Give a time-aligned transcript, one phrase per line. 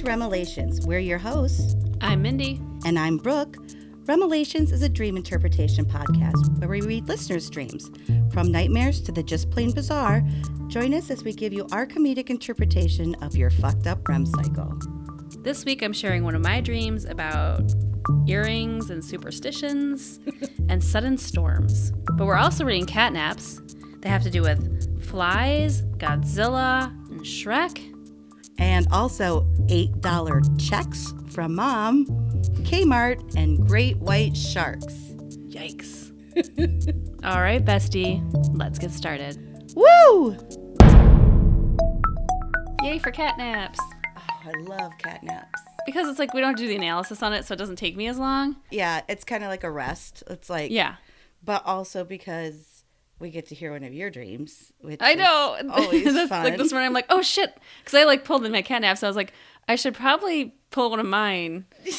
[0.00, 0.86] to Remelations.
[0.86, 2.58] We're your hosts, I'm Mindy.
[2.86, 3.58] and I'm Brooke.
[4.06, 7.90] Remelations is a dream interpretation podcast where we read listeners' dreams.
[8.32, 10.22] From nightmares to the just plain bizarre,
[10.68, 14.72] join us as we give you our comedic interpretation of your fucked up REM cycle.
[15.40, 17.70] This week I'm sharing one of my dreams about
[18.26, 20.18] earrings and superstitions
[20.70, 21.92] and sudden storms.
[22.16, 23.60] But we're also reading catnaps.
[24.00, 27.86] They have to do with flies, Godzilla, and Shrek.
[28.58, 32.04] And also $8 checks from mom,
[32.64, 34.84] Kmart, and great white sharks.
[35.48, 36.10] Yikes.
[37.24, 38.20] All right, bestie,
[38.58, 39.38] let's get started.
[39.76, 40.36] Woo!
[42.82, 43.76] Yay for catnaps.
[44.16, 45.44] Oh, I love catnaps.
[45.86, 48.08] Because it's like we don't do the analysis on it, so it doesn't take me
[48.08, 48.56] as long.
[48.72, 50.24] Yeah, it's kind of like a rest.
[50.28, 50.96] It's like, Yeah.
[51.44, 52.82] but also because
[53.20, 55.56] we get to hear one of your dreams, which I know.
[55.70, 56.42] always fun.
[56.44, 58.98] Like this morning, I'm like, oh shit, because I like pulled in my cat nap,
[58.98, 59.32] so I was like,
[59.70, 61.64] I should probably pull one of mine.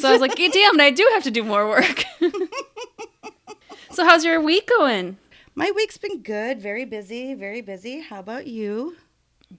[0.00, 2.04] So I was like, damn, I do have to do more work.
[3.92, 5.16] so how's your week going?
[5.54, 8.00] my week's been good, very busy, very busy.
[8.00, 8.96] How about you?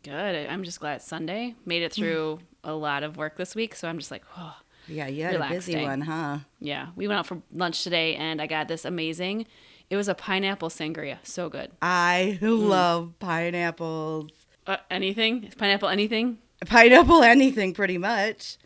[0.04, 0.48] Good.
[0.50, 1.56] I'm just glad Sunday.
[1.66, 4.56] Made it through a lot of work this week, so I'm just like, oh,
[4.88, 6.40] Yeah, you had a busy one, huh?
[6.60, 6.88] yeah.
[6.98, 9.46] We went out for lunch today, and I got this amazing.
[9.90, 11.72] It was a pineapple sangria, so good.
[11.82, 12.68] I Mm.
[12.68, 14.32] love pineapples.
[14.68, 15.50] Uh, anything?
[15.58, 15.88] Pineapple?
[15.90, 16.40] Anything?
[16.66, 18.58] Pineapple anything, pretty much.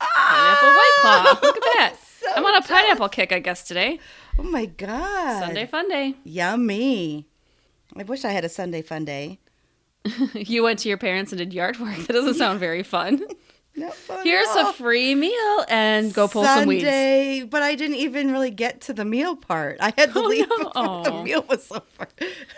[0.00, 1.38] Pineapple white ah!
[1.40, 1.48] claw.
[1.48, 1.96] Look at that.
[2.22, 3.98] So I'm on a pineapple kick, I guess today.
[4.38, 5.40] Oh my god.
[5.40, 6.14] Sunday fun day.
[6.22, 7.26] Yummy.
[7.96, 9.40] I wish I had a Sunday fun day.
[10.34, 11.96] you went to your parents and did yard work.
[12.06, 13.26] That doesn't sound very fun.
[13.74, 16.84] Here's a free meal and go pull some weeds.
[16.84, 19.78] Sunday, but I didn't even really get to the meal part.
[19.80, 20.58] I had to Oh, leave no.
[20.58, 22.08] before the meal was over.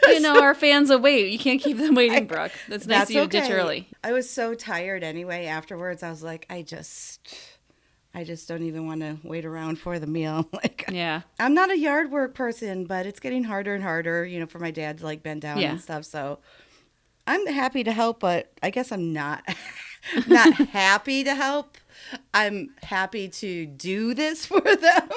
[0.08, 1.30] You know, our fans will wait.
[1.32, 2.52] You can't keep them waiting, Brooke.
[2.68, 3.40] That's nice That's of you okay.
[3.42, 3.88] to ditch early.
[4.02, 5.46] I was so tired anyway.
[5.46, 7.36] Afterwards, I was like, I just,
[8.12, 10.48] I just don't even want to wait around for the meal.
[10.52, 11.22] Like, Yeah.
[11.38, 14.58] I'm not a yard work person, but it's getting harder and harder, you know, for
[14.58, 15.70] my dad to like bend down Yeah.
[15.70, 16.04] and stuff.
[16.04, 16.40] So
[17.26, 19.42] I'm happy to help, but I guess I'm not
[20.26, 21.76] not happy to help.
[22.32, 25.08] I'm happy to do this for them,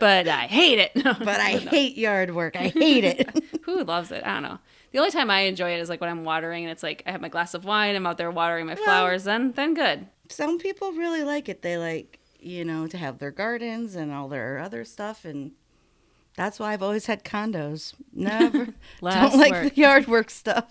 [0.00, 0.92] But I hate it.
[0.94, 2.56] but I hate yard work.
[2.56, 3.44] I hate it.
[3.64, 4.24] Who loves it?
[4.24, 4.58] I don't know.
[4.92, 7.10] The only time I enjoy it is like when I'm watering and it's like I
[7.12, 10.06] have my glass of wine, I'm out there watering my flowers, then then good.
[10.28, 11.62] Some people really like it.
[11.62, 15.52] They like, you know, to have their gardens and all their other stuff and
[16.34, 17.94] that's why I've always had condos.
[18.12, 18.66] Never
[19.00, 19.74] don't like work.
[19.74, 20.66] the yard work stuff.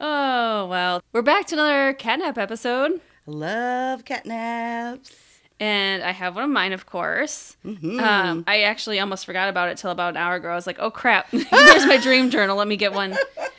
[0.00, 1.02] Oh well.
[1.12, 3.00] We're back to another catnap episode.
[3.26, 5.12] I love catnaps.
[5.60, 7.56] And I have one of mine, of course.
[7.64, 8.00] Mhm.
[8.00, 10.48] Um, I actually almost forgot about it till about an hour ago.
[10.50, 12.56] I was like, oh crap, here's my dream journal.
[12.56, 13.16] Let me get one.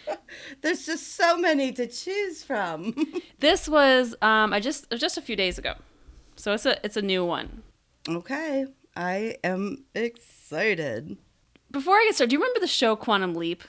[0.61, 2.95] There's just so many to choose from.
[3.39, 5.73] This was um, I just just a few days ago,
[6.35, 7.63] so it's a it's a new one.
[8.07, 8.65] okay,
[8.97, 11.17] I am excited.
[11.71, 13.63] Before I get started, do you remember the show Quantum Leap?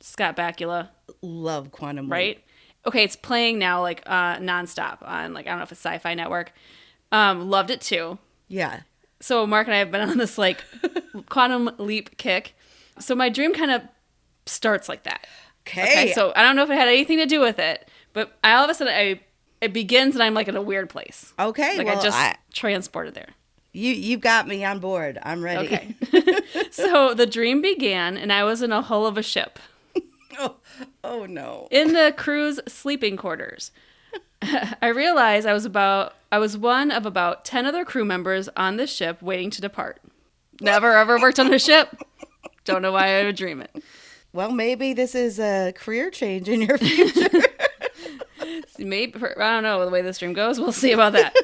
[0.00, 0.88] Scott Bakula,
[1.22, 2.12] Love Quantum Leap.
[2.12, 2.44] right?
[2.86, 6.14] Okay, it's playing now like uh, nonstop on like I don't know if it's Sci-Fi
[6.14, 6.52] Network.
[7.12, 8.18] Um, loved it too.
[8.48, 8.80] Yeah.
[9.20, 10.62] So Mark and I have been on this like
[11.30, 12.54] Quantum Leap kick.
[12.98, 13.82] So my dream kind of
[14.46, 15.26] starts like that.
[15.66, 15.82] Okay.
[15.82, 18.52] Okay, so I don't know if it had anything to do with it, but I,
[18.54, 19.20] all of a sudden I
[19.62, 21.32] it begins and I'm like in a weird place.
[21.38, 21.78] okay.
[21.78, 23.30] Like well, I just I- transported there.
[23.72, 25.18] you you got me on board.
[25.22, 25.66] I'm ready.
[25.66, 25.94] Okay.
[26.70, 29.58] so the dream began, and I was in a hull of a ship
[30.38, 30.56] oh,
[31.02, 31.68] oh no.
[31.70, 33.70] in the crew's sleeping quarters.
[34.82, 38.76] I realized I was about I was one of about ten other crew members on
[38.76, 40.00] this ship waiting to depart.
[40.60, 42.02] Never ever worked on a ship.
[42.64, 43.82] Don't know why I would dream it.
[44.32, 47.30] Well, maybe this is a career change in your future.
[48.78, 50.58] Maybe I don't know the way this dream goes.
[50.58, 51.34] We'll see about that.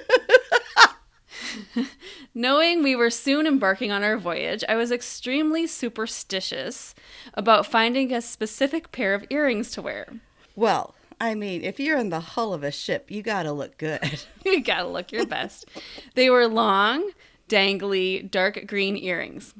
[2.34, 6.94] Knowing we were soon embarking on our voyage, I was extremely superstitious
[7.34, 10.06] about finding a specific pair of earrings to wear.
[10.54, 14.24] well, I mean, if you're in the hull of a ship, you gotta look good.
[14.44, 15.66] you gotta look your best.
[16.14, 17.10] They were long,
[17.48, 19.52] dangly, dark green earrings.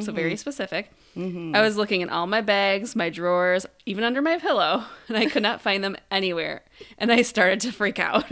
[0.00, 0.36] So very mm-hmm.
[0.36, 0.92] specific.
[1.16, 1.56] Mm-hmm.
[1.56, 5.26] I was looking in all my bags, my drawers, even under my pillow, and I
[5.26, 6.62] could not find them anywhere.
[6.98, 8.30] And I started to freak out.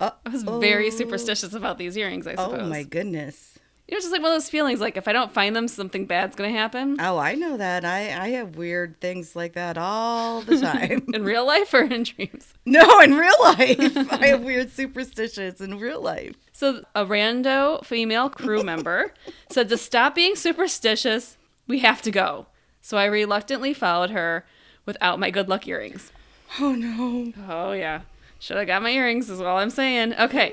[0.00, 2.60] Uh, I was very superstitious about these earrings, I suppose.
[2.62, 3.58] oh my goodness.
[3.88, 5.66] You know, it's just like one of those feelings like if I don't find them,
[5.66, 6.98] something bad's gonna happen.
[7.00, 7.86] Oh, I know that.
[7.86, 11.06] I I have weird things like that all the time.
[11.14, 12.52] In real life or in dreams.
[12.66, 16.34] no, in real life, I have weird superstitions in real life.
[16.52, 19.14] So a rando female crew member
[19.50, 22.46] said to stop being superstitious, we have to go.
[22.82, 24.44] So I reluctantly followed her
[24.84, 26.12] without my good luck earrings.
[26.60, 27.32] Oh no.
[27.48, 28.02] Oh yeah.
[28.38, 30.14] Should have got my earrings, is all I'm saying.
[30.14, 30.52] Okay.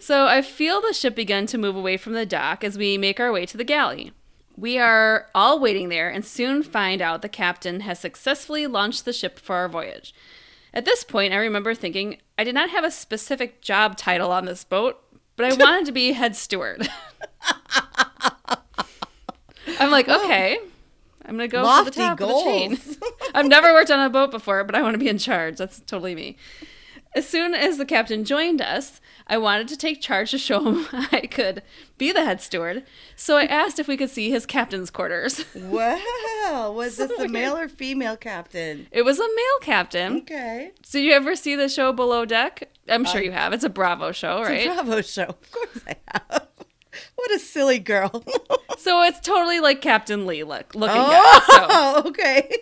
[0.00, 3.20] So I feel the ship begin to move away from the dock as we make
[3.20, 4.12] our way to the galley.
[4.56, 9.12] We are all waiting there and soon find out the captain has successfully launched the
[9.12, 10.14] ship for our voyage.
[10.72, 14.46] At this point, I remember thinking I did not have a specific job title on
[14.46, 15.02] this boat,
[15.36, 16.88] but I wanted to be head steward.
[19.78, 20.24] I'm like, oh.
[20.24, 20.58] okay,
[21.24, 22.78] I'm gonna go for the top of the chain.
[23.34, 25.56] I've never worked on a boat before, but I want to be in charge.
[25.56, 26.36] That's totally me.
[27.16, 30.86] As soon as the captain joined us, I wanted to take charge to show him
[31.10, 31.62] I could
[31.96, 32.84] be the head steward.
[33.16, 35.44] So I asked if we could see his captain's quarters.
[35.56, 36.72] Wow.
[36.72, 38.86] Was this a male or female captain?
[38.92, 40.18] It was a male captain.
[40.18, 40.70] Okay.
[40.92, 42.70] Did you ever see the show Below Deck?
[42.88, 43.52] I'm sure you have.
[43.52, 44.66] It's a Bravo show, It's right?
[44.66, 45.24] a Bravo show.
[45.24, 46.46] Of course I have.
[47.16, 48.24] What a silly girl.
[48.78, 51.54] So it's totally like Captain Lee look looking oh, guy.
[51.56, 52.52] So oh, okay.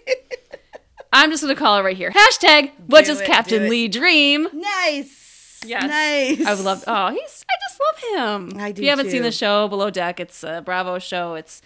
[1.15, 2.11] I'm just gonna call it right here.
[2.11, 3.69] Hashtag what Do does it, Captain do.
[3.69, 4.49] Lee dream?
[4.53, 5.61] nice.
[5.65, 5.85] Yes.
[5.85, 6.47] Nice.
[6.47, 6.85] I would love.
[6.87, 7.45] Oh, he's.
[7.49, 8.61] I just love him.
[8.61, 8.81] I do.
[8.81, 11.37] If you haven't seen the show Below Deck, it's a Bravo show.
[11.37, 11.63] It's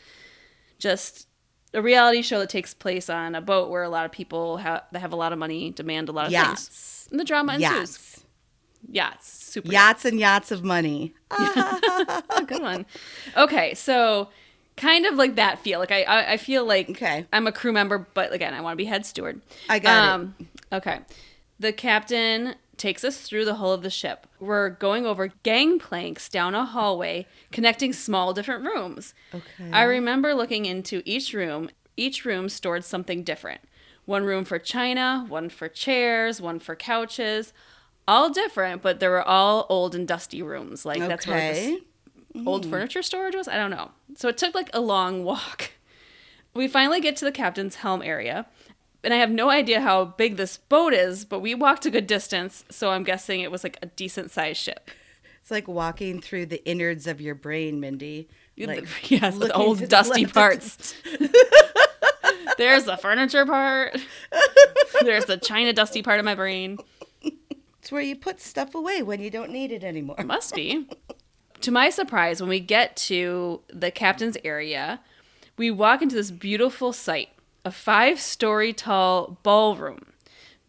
[0.78, 1.26] just
[1.74, 4.84] a reality show that takes place on a boat where a lot of people have
[4.92, 7.08] that have a lot of money demand a lot of things, Yachts.
[7.10, 7.70] and the drama ensues.
[7.70, 8.24] Yachts.
[8.90, 11.12] Yachts, super Yachts and yachts of money.
[12.46, 12.86] Good one.
[13.36, 14.28] Okay, so
[14.78, 15.78] kind of like that feel.
[15.78, 17.26] Like I, I, I feel like Okay.
[17.32, 19.42] I'm a crew member, but again, I want to be head steward.
[19.68, 20.08] I got it.
[20.08, 20.34] Um,
[20.72, 21.00] okay,
[21.60, 24.26] the captain takes us through the hull of the ship.
[24.38, 29.14] We're going over gangplanks down a hallway connecting small different rooms.
[29.34, 29.70] Okay.
[29.72, 31.70] I remember looking into each room.
[31.96, 33.60] Each room stored something different.
[34.04, 37.52] One room for china, one for chairs, one for couches.
[38.06, 40.86] All different, but they were all old and dusty rooms.
[40.86, 41.80] Like that's where this
[42.46, 42.70] Old mm.
[42.70, 43.48] furniture storage was.
[43.48, 43.90] I don't know.
[44.16, 45.72] So it took like a long walk.
[46.54, 48.46] We finally get to the captain's helm area,
[49.04, 52.06] and I have no idea how big this boat is, but we walked a good
[52.06, 54.90] distance, so I'm guessing it was like a decent sized ship.
[55.40, 58.28] It's like walking through the innards of your brain, Mindy.
[58.58, 60.94] Like yes, looking old to the dusty parts.
[62.56, 63.96] There's the furniture part.
[65.02, 66.78] There's the china dusty part of my brain.
[67.22, 70.16] It's where you put stuff away when you don't need it anymore.
[70.24, 70.88] Must be.
[71.60, 75.00] To my surprise, when we get to the captain's area,
[75.56, 77.30] we walk into this beautiful sight
[77.64, 80.00] a five story tall ballroom.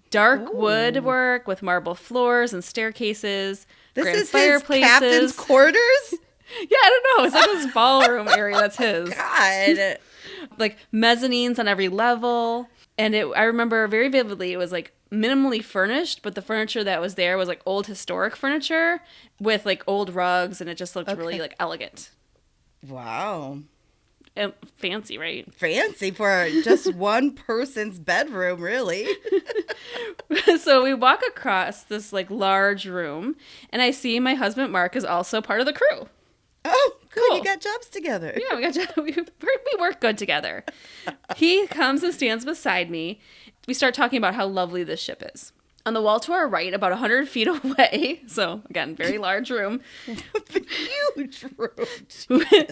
[0.09, 5.79] Dark woodwork with marble floors and staircases, This grand is his captain's quarters.
[6.59, 7.25] yeah, I don't know.
[7.25, 9.09] It's like this ballroom area that's his.
[9.13, 9.97] God.
[10.57, 12.67] like mezzanines on every level.
[12.97, 17.01] And it, I remember very vividly, it was like minimally furnished, but the furniture that
[17.01, 19.01] was there was like old historic furniture
[19.39, 22.11] with like old rugs, and it just looked really like elegant
[22.87, 23.59] Wow.
[24.35, 25.51] and fancy, right?
[25.53, 29.07] Fancy for just one person's bedroom, really.
[30.59, 33.35] so we walk across this like large room,
[33.71, 36.07] and I see my husband Mark is also part of the crew.
[36.65, 37.23] Oh, good.
[37.29, 37.37] Cool.
[37.37, 38.37] You got jobs together.
[38.37, 38.91] Yeah, we got jobs.
[38.97, 40.63] we, we work good together.
[41.37, 43.19] he comes and stands beside me.
[43.67, 45.51] We start talking about how lovely this ship is.
[45.85, 49.81] On the wall to our right, about 100 feet away, so again, very large room,
[51.15, 51.87] Huge room.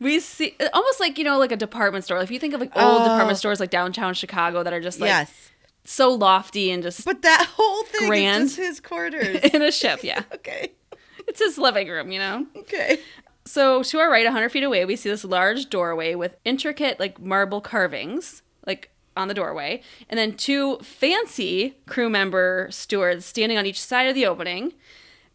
[0.00, 2.18] we see almost like, you know, like a department store.
[2.18, 3.04] If you think of like old Oh.
[3.04, 5.50] department stores like downtown Chicago that are just like yes.
[5.84, 8.44] so lofty and just But that whole thing Grand.
[8.44, 9.36] is his quarters.
[9.54, 10.22] in a ship, yeah.
[10.34, 10.72] okay.
[11.28, 12.46] It's his living room, you know?
[12.56, 12.98] Okay.
[13.44, 17.20] So to our right, 100 feet away, we see this large doorway with intricate, like
[17.20, 23.66] marble carvings, like on the doorway, and then two fancy crew member stewards standing on
[23.66, 24.72] each side of the opening.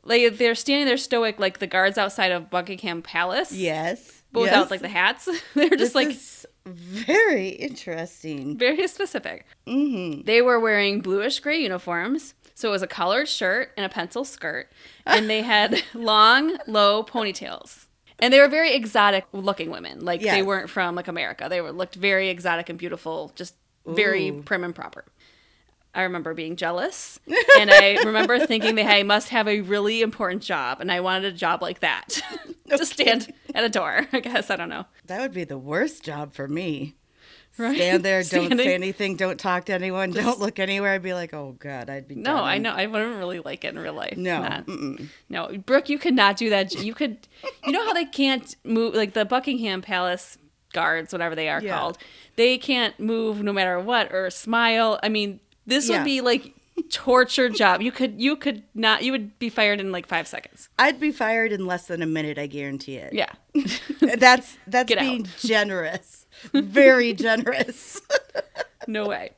[0.04, 4.24] Like they're standing there stoic, like the guards outside of Buckingham Palace, Yes.
[4.32, 4.72] but without yes.
[4.72, 5.30] like the hats.
[5.56, 6.18] they're just This like
[6.66, 8.58] very interesting.
[8.58, 9.46] very specific.
[9.68, 10.24] Mm-hmm.
[10.26, 12.34] They were wearing bluish gray uniforms.
[12.54, 14.72] So it was a collared shirt and a pencil skirt.
[15.06, 17.86] And they had long, low ponytails.
[18.20, 20.06] And they were very exotic looking women.
[20.06, 21.48] Like they weren't from like America.
[21.50, 24.44] They were looked very exotic and beautiful, just very Ooh.
[24.44, 25.06] prim and proper.
[25.94, 27.20] I remember being jealous.
[27.60, 30.80] and I remember thinking they I must have a really important job.
[30.80, 32.22] And I wanted a job like that.
[32.70, 34.50] to stand at a door, I guess.
[34.50, 34.86] I don't know.
[35.06, 36.96] That would be the worst job for me.
[37.58, 37.76] Right?
[37.76, 40.94] Stand there, don't say anything, don't talk to anyone, don't look anywhere.
[40.94, 42.16] I'd be like, oh god, I'd be.
[42.16, 42.44] No, done.
[42.46, 42.72] I know.
[42.72, 44.16] I wouldn't really like it in real life.
[44.16, 44.64] No,
[45.28, 46.74] No, Brooke, you could not do that.
[46.74, 47.28] You could,
[47.66, 50.38] you know how they can't move, like the Buckingham Palace
[50.74, 51.78] guards, whatever they are Yeah.
[51.78, 51.98] called,
[52.36, 55.00] they can't move no matter what or smile.
[55.04, 55.98] I mean, this Yeah.
[55.98, 56.54] would be like
[56.90, 57.82] torture job.
[57.82, 60.70] You could, you could not, you would be fired in like five seconds.
[60.80, 62.38] I'd be fired in less than a minute.
[62.38, 63.14] I guarantee it.
[63.14, 63.30] Yeah.
[64.00, 65.02] that's that's Get out.
[65.02, 68.02] being generous, very generous.
[68.88, 69.34] No way.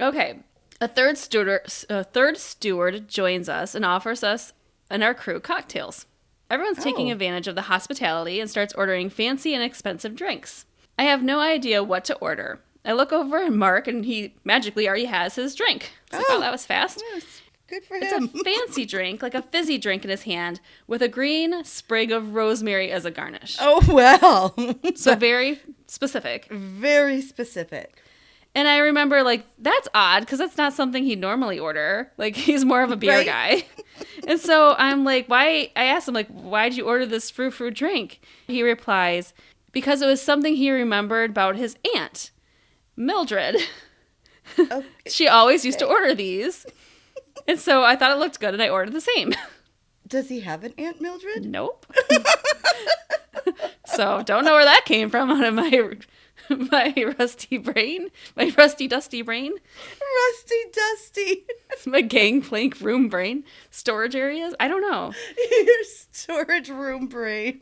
[0.00, 0.38] Okay.
[0.80, 1.60] A third steward,
[1.90, 4.54] a third steward joins us and offers us
[4.88, 6.06] and our crew cocktails.
[6.50, 7.12] Everyone's taking Oh.
[7.12, 10.66] advantage of the hospitality and starts ordering fancy and expensive drinks.
[10.98, 12.60] I have no idea what to order.
[12.84, 15.90] I look over at Mark and he magically already has his drink.
[16.08, 16.40] It's like, Oh.
[16.40, 17.02] that was fast.
[17.12, 17.24] Yes,
[17.68, 21.08] good for It's a fancy drink, like a fizzy drink in his hand, with a
[21.08, 23.56] green sprig of rosemary as a garnish.
[23.60, 24.54] oh well,
[24.96, 26.46] So very specific.
[26.50, 28.02] very specific.
[28.54, 32.10] And I remember, like, that's odd because that's not something he'd normally order.
[32.18, 33.26] Like, he's more of a beer Right.
[33.26, 33.64] guy.
[34.26, 35.70] and so I'm like, why?
[35.76, 38.20] I asked him, like, why'd you order this frou frou drink?
[38.48, 39.32] He replies,
[39.72, 42.30] because it was something he remembered about his aunt,
[42.96, 43.56] Mildred.
[44.58, 44.84] Okay.
[45.06, 46.66] She always used to order these.
[47.46, 49.32] And so I thought it looked good and I ordered the same.
[50.08, 51.46] Does he have an Aunt Mildred?
[51.46, 51.86] Nope.
[53.86, 55.70] so don't know where that came from out of my
[56.70, 61.46] my rusty brain, my rusty dusty brain, Rusty Dusty.
[61.86, 64.54] my gangplank room brain, storage areas.
[64.58, 65.12] I don't know.
[65.50, 67.60] Your storage room brain.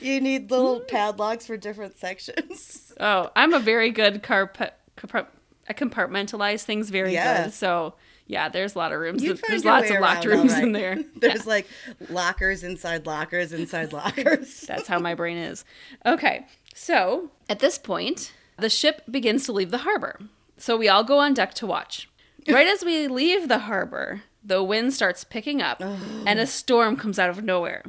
[0.00, 2.92] you need little padlocks for different sections.
[3.00, 4.74] Oh, I'm a very good carpet.
[4.96, 5.26] Compart-
[5.68, 7.44] I compartmentalize things very Yeah.
[7.44, 7.52] good.
[7.52, 7.94] So
[8.28, 9.22] yeah, there's a lot of rooms.
[9.22, 10.62] There's lots of locked rooms right.
[10.62, 10.98] in there.
[11.16, 11.66] There's like
[12.10, 14.60] lockers inside lockers inside lockers.
[14.62, 15.64] That's how my brain is.
[16.04, 20.20] Okay, so at this point, the ship begins to leave the harbor.
[20.58, 22.08] So we all go on deck to watch.
[22.48, 25.80] Right as we leave the harbor, the wind starts picking up
[26.26, 27.82] and a storm comes out of nowhere.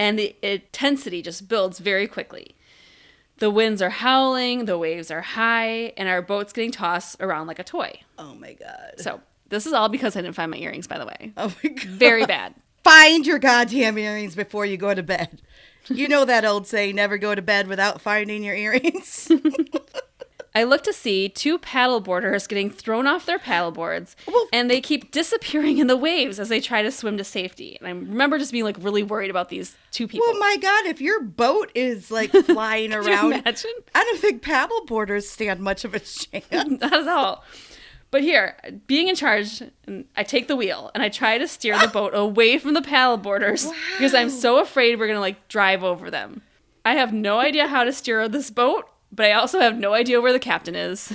[0.00, 2.56] And the intensity just builds very quickly.
[3.36, 7.58] The winds are howling, the waves are high, and our boat's getting tossed around like
[7.60, 8.00] a toy.
[8.18, 8.94] Oh my god.
[8.96, 11.32] So this is all because I didn't find my earrings, by the way.
[11.36, 11.84] Oh my god.
[11.86, 12.54] Very bad.
[12.82, 15.42] Find your goddamn earrings before you go to bed.
[15.90, 19.30] You know that old saying, never go to bed without finding your earrings.
[20.52, 25.12] I look to see two paddleboarders getting thrown off their paddleboards, Well- and they keep
[25.12, 27.76] disappearing in the waves as they try to swim to safety.
[27.78, 30.26] And I remember just being like really worried about these two people.
[30.28, 33.70] well, my god, if your boat is like flying around, imagine?
[33.94, 36.80] I don't think paddleboarders stand much of a chance.
[36.80, 37.44] Not at all.
[38.10, 38.56] But here,
[38.88, 39.62] being in charge,
[40.16, 43.16] I take the wheel and I try to steer the boat away from the paddle
[43.16, 46.42] boarders because I'm so afraid we're gonna like drive over them.
[46.84, 50.20] I have no idea how to steer this boat, but I also have no idea
[50.20, 51.14] where the captain is.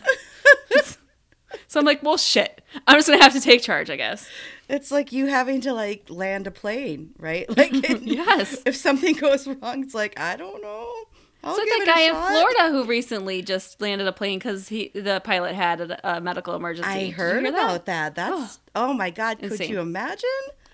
[1.67, 2.61] so I'm like, well, shit.
[2.87, 4.29] I'm just gonna have to take charge, I guess.
[4.69, 7.45] It's like you having to like land a plane, right?
[7.57, 7.71] Like
[8.03, 8.61] Yes.
[8.65, 10.93] if something goes wrong, it's like I don't know.
[11.45, 12.15] I'll give that guy in.
[12.15, 16.55] Florida who recently just landed a plane because he the pilot had a, a medical
[16.55, 16.89] emergency.
[16.89, 18.15] I heard hear about that.
[18.15, 19.39] That's oh, my god!
[19.39, 19.69] Could Insane.
[19.69, 20.29] you imagine?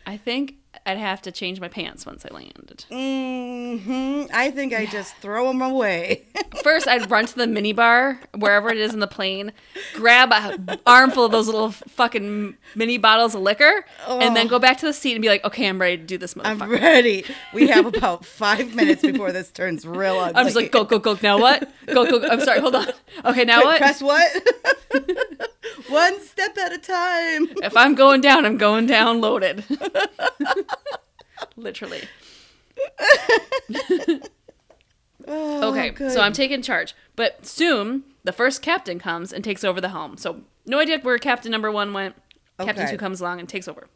[0.05, 2.85] I think I'd have to change my pants once I landed.
[2.89, 6.23] hmm I think I just throw them away.
[6.63, 9.51] First, I'd run to the minibar wherever it is in the plane,
[9.93, 14.77] grab a armful of those little fucking mini bottles of liquor, and then go back
[14.77, 17.25] to the seat and be like, "Okay, I'm ready to do this, I'm ready.
[17.53, 20.35] We have about five minutes before this turns real ugly.
[20.35, 21.69] I'm just like, "Go, go, go!" Now what?
[21.87, 22.19] Go, go!
[22.19, 22.27] go.
[22.27, 22.59] I'm sorry.
[22.59, 22.87] Hold on.
[23.25, 23.77] Okay, now what?
[23.77, 24.31] Press what?
[25.87, 27.47] One step at a time.
[27.63, 29.63] If I'm going down, I'm going down loaded.
[31.55, 32.01] Literally.
[35.27, 36.11] Oh, Okay, good.
[36.11, 36.95] so I'm taking charge.
[37.15, 40.17] But soon, the first captain comes and takes over the helm.
[40.17, 42.15] So no idea where captain number one went.
[42.59, 42.91] Captain Okay.
[42.93, 43.87] two comes along and takes over.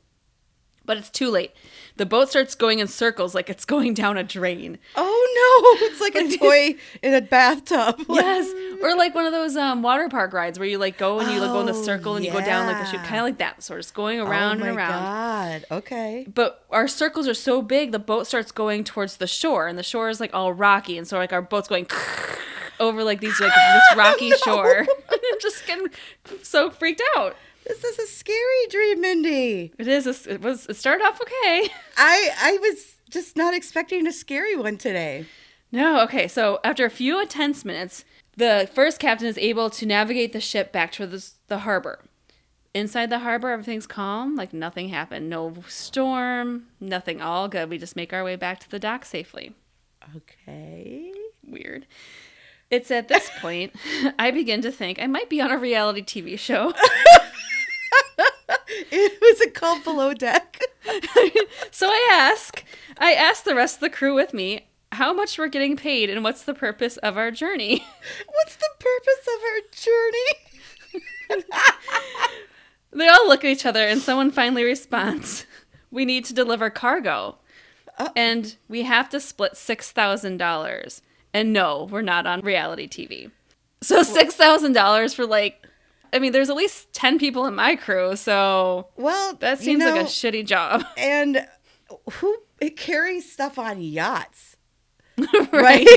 [0.86, 1.52] But it's too late.
[1.98, 4.78] The boat starts going in circles like it's going down a drain.
[4.96, 5.86] Oh no!
[5.88, 8.02] It's like a toy in a bathtub.
[8.10, 8.52] Yes,
[8.82, 11.40] or like one of those um, water park rides where you like go and you
[11.40, 13.24] like go in the Oh, circle and you go down like a chute, kind of
[13.24, 13.64] like that.
[13.64, 14.94] So it's going Oh around my and around.
[14.94, 15.66] Oh my god!
[15.72, 16.28] Okay.
[16.34, 19.84] but our circles are so big the boat starts going towards the shore and the
[19.84, 21.88] shore is like all rocky and so like our boat's going
[22.80, 25.88] over like these like this rocky shore I'm just getting
[26.44, 29.74] so freaked out This is a scary dream, Mindy.
[29.80, 34.06] it is a, it was it started off okay I I was just not expecting
[34.08, 35.26] a scary one today.
[35.72, 38.06] no okay so after a few intense minutes
[38.38, 42.04] the first captain is able to navigate the ship back to the, the harbor
[42.74, 47.96] inside the harbor everything's calm like nothing happened no storm nothing all good we just
[47.96, 49.54] make our way back to the dock safely
[50.16, 51.12] Okay.
[51.48, 51.88] weird.
[52.76, 53.74] It's at this point
[54.20, 56.74] I begin to think I might be on a reality TV show.
[58.68, 60.60] It was a called Below Deck.
[61.72, 62.64] so I ask,
[62.98, 66.24] I ask the rest of the crew with me how much we're getting paid and
[66.24, 67.86] what's the purpose of our journey.
[68.28, 71.44] What's the purpose of our journey?
[72.92, 75.46] They all look at each other and someone finally responds,
[75.92, 77.38] "We need to deliver cargo."
[77.98, 81.02] Uh- and we have to split $6,000.
[81.36, 83.30] And no, we're not on reality TV.
[83.82, 85.62] So $6,000 for like
[86.14, 89.84] I mean, there's at least 10 people in my crew, so Well, that you seems
[89.84, 90.86] like a shitty job.
[90.98, 91.46] and
[92.14, 94.56] who it carries stuff on yachts,
[95.18, 95.52] right.
[95.52, 95.88] right?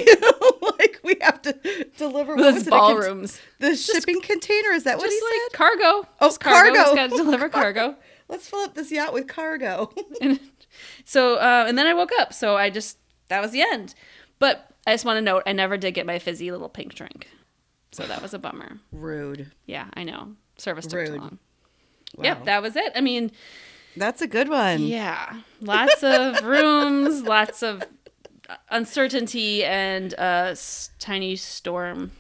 [0.79, 1.53] like we have to
[1.97, 3.41] deliver what Those was it, a cont- ballrooms.
[3.61, 4.71] the shipping container.
[4.71, 5.57] Is that what Just he like said?
[5.57, 6.09] cargo.
[6.21, 6.75] Oh, Just cargo.
[6.75, 6.95] cargo.
[6.97, 7.95] Got to deliver cargo.
[8.29, 9.93] Let's fill up this yacht with cargo.
[10.21, 10.41] And
[11.05, 12.33] so, uh, and then I woke up.
[12.33, 13.95] So I just, that was the end.
[14.41, 17.29] But I just want to note, I never did get my fizzy little pink drink.
[17.93, 18.79] So that was a bummer.
[18.93, 19.51] Rude.
[19.67, 20.35] Yeah, I know.
[20.57, 21.21] Service took too Rude.
[21.21, 21.39] long.
[22.17, 22.25] Wow.
[22.25, 22.93] Yep, that was it.
[22.97, 23.31] I mean,
[23.97, 24.81] That's a good one.
[24.83, 27.83] yeah, lots of rooms, lots of
[28.49, 32.13] uh, uncertainty, and a s- tiny storm.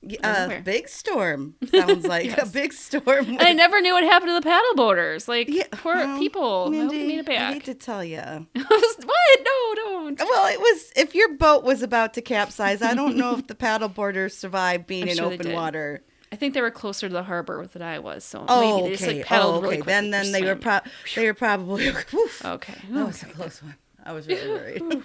[0.00, 0.62] Y- uh, Out of A nowhere.
[0.62, 3.36] big storm sounds like a big storm.
[3.40, 5.26] I never knew what happened to the paddle boarders.
[5.26, 6.66] Like, Yeah, poor well, people.
[6.68, 7.54] I Mindy, they made it I back.
[7.54, 8.18] hate to tell you.
[8.54, 9.38] what?
[9.44, 9.77] No,
[10.16, 12.82] Well, it was if your boat was about to capsize.
[12.82, 16.02] I don't know if the paddle boarders survived being I'm in sure open water.
[16.30, 18.96] I think they were closer to the harbor than I was, so Oh, maybe they
[18.96, 19.16] just okay.
[19.18, 19.82] like paddled oh, really okay.
[19.82, 19.92] quickly.
[19.92, 20.80] then, then they were pro-
[21.16, 21.90] they were probably.
[22.12, 22.44] Woof.
[22.44, 22.74] okay.
[22.90, 23.74] That was a close one.
[24.04, 25.04] I was really worried.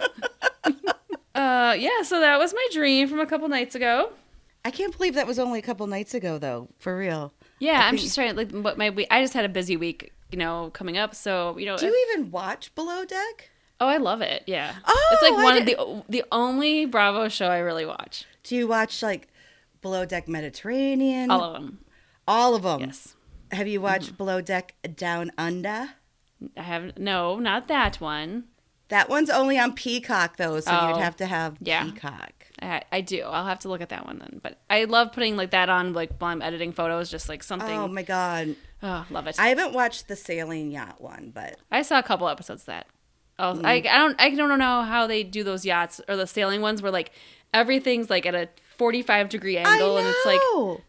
[1.34, 2.02] Uh, yeah.
[2.02, 4.10] So that was my dream from a couple nights ago.
[4.64, 6.68] I can't believe that was only a couple nights ago, though.
[6.78, 7.32] For real.
[7.58, 8.36] Yeah, I I'm think- just trying.
[8.36, 8.94] Like, what my.
[9.10, 11.14] I just had a busy week, you know, coming up.
[11.14, 11.76] So you know.
[11.76, 13.50] Do if- you even watch Below Deck?
[13.80, 14.42] Oh, I love it.
[14.46, 14.74] Yeah.
[14.86, 18.24] Oh, it's like oh, I one of the the only Bravo show I really watch.
[18.42, 19.28] Do you watch like
[19.82, 21.30] Below Deck Mediterranean?
[21.30, 21.78] All of them.
[22.26, 22.80] All of them.
[22.80, 23.14] Yes.
[23.52, 25.90] Have you watched Below Deck Down Under?
[26.56, 28.44] I have no, not that one.
[28.88, 31.84] That one's only on Peacock though, so Oh, you'd have to have yeah.
[31.84, 32.32] Peacock.
[32.60, 33.22] I, I do.
[33.22, 34.40] I'll have to look at that one then.
[34.42, 37.76] But I love putting like that on like while I'm editing photos, just like something.
[37.78, 38.56] Oh my god.
[38.82, 39.36] oh, love it.
[39.38, 42.86] I haven't watched the sailing yacht one, but I saw a couple episodes of that.
[43.38, 43.64] Oh, Mm.
[43.66, 46.80] I, I don't I don't know how they do those yachts or the sailing ones
[46.82, 47.10] where like
[47.52, 50.40] everything's like at a 45 degree angle and it's like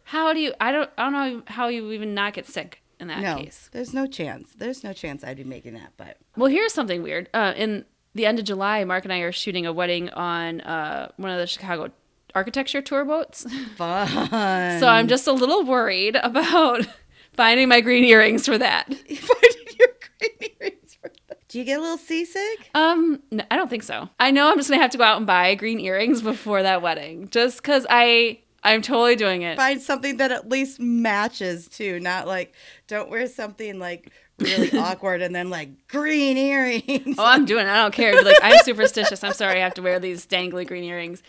[0.03, 3.07] how do you I don't I don't know how you even not get sick in
[3.07, 3.69] that no, case.
[3.73, 4.53] there's no chance.
[4.57, 7.29] There's no chance I'd be making that, but Well, here's something weird.
[7.33, 11.11] Uh, in the end of July, Mark and I are shooting a wedding on uh,
[11.17, 11.89] one of the Chicago
[12.33, 13.45] architecture tour boats.
[13.75, 14.79] fun.
[14.79, 16.87] so I'm just a little worried about
[17.33, 18.85] finding my green earrings for that.
[18.93, 20.74] finding your green earrings.
[21.47, 22.69] Do you get a little seasick?
[22.73, 24.09] Um, no, I don't think so.
[24.19, 26.81] I know I'm just gonna have to go out and buy green earrings before that
[26.81, 29.57] wedding, just because I I'm totally doing it.
[29.57, 32.53] Find something that at least matches too, not like
[32.87, 37.15] don't wear something like really awkward and then like green earrings.
[37.17, 37.69] Oh, I'm doing it.
[37.69, 38.21] I don't care.
[38.23, 39.23] Like, I'm superstitious.
[39.23, 41.21] I'm sorry I have to wear these dangly green earrings.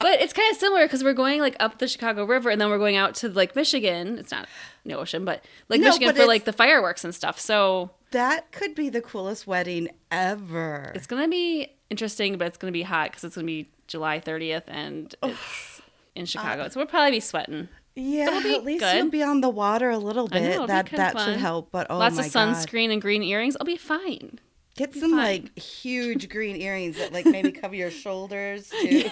[0.00, 2.70] But it's kind of similar because we're going like up the Chicago River and then
[2.70, 4.18] we're going out to like Michigan.
[4.18, 4.48] It's not
[4.84, 7.38] no ocean, but like No, Michigan but for like the fireworks and stuff.
[7.38, 10.92] So That could be the coolest wedding ever.
[10.94, 13.52] it's going to be interesting, but it's going to be hot because it's going to
[13.52, 15.28] be July 30th and oh.
[15.28, 15.82] it's
[16.14, 16.68] in Chicago.
[16.68, 17.68] so we'll probably be sweating.
[17.94, 18.96] yeah, be at least good.
[18.96, 20.60] you'll be on the water a little know, bit.
[20.60, 21.70] be that that should help.
[21.70, 23.56] But oh Lots my of god, sunscreen and green earrings.
[23.60, 24.38] I'll be fine.
[24.76, 25.18] get some fine.
[25.18, 29.10] like huge green earrings that like maybe cover your shoulders too.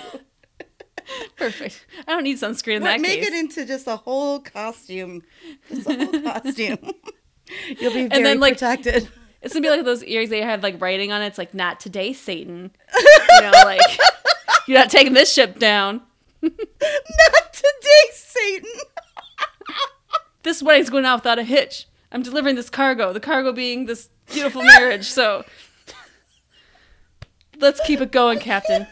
[1.36, 1.86] Perfect.
[2.08, 3.28] I don't need sunscreen in that make case.
[3.28, 5.22] it into just a whole costume,
[5.68, 6.78] just a whole costume.
[7.78, 9.08] You'll be very then, like, protected.
[9.42, 11.26] It's gonna be like those earrings they have like writing on it.
[11.26, 12.72] It's like not today, Satan.
[13.30, 13.80] You know, like
[14.66, 16.00] you're not taking this ship down.
[16.42, 16.52] Not
[17.52, 18.70] today, Satan.
[20.42, 21.86] This wedding's going out without a hitch.
[22.10, 23.12] I'm delivering this cargo.
[23.12, 25.04] The cargo being this beautiful marriage.
[25.04, 25.44] So
[27.60, 28.86] let's keep it going, Captain.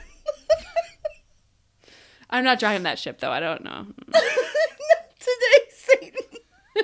[2.30, 3.30] I'm not driving that ship though.
[3.30, 3.86] I don't know.
[4.08, 4.22] Not
[5.18, 6.38] today, Satan.
[6.76, 6.82] you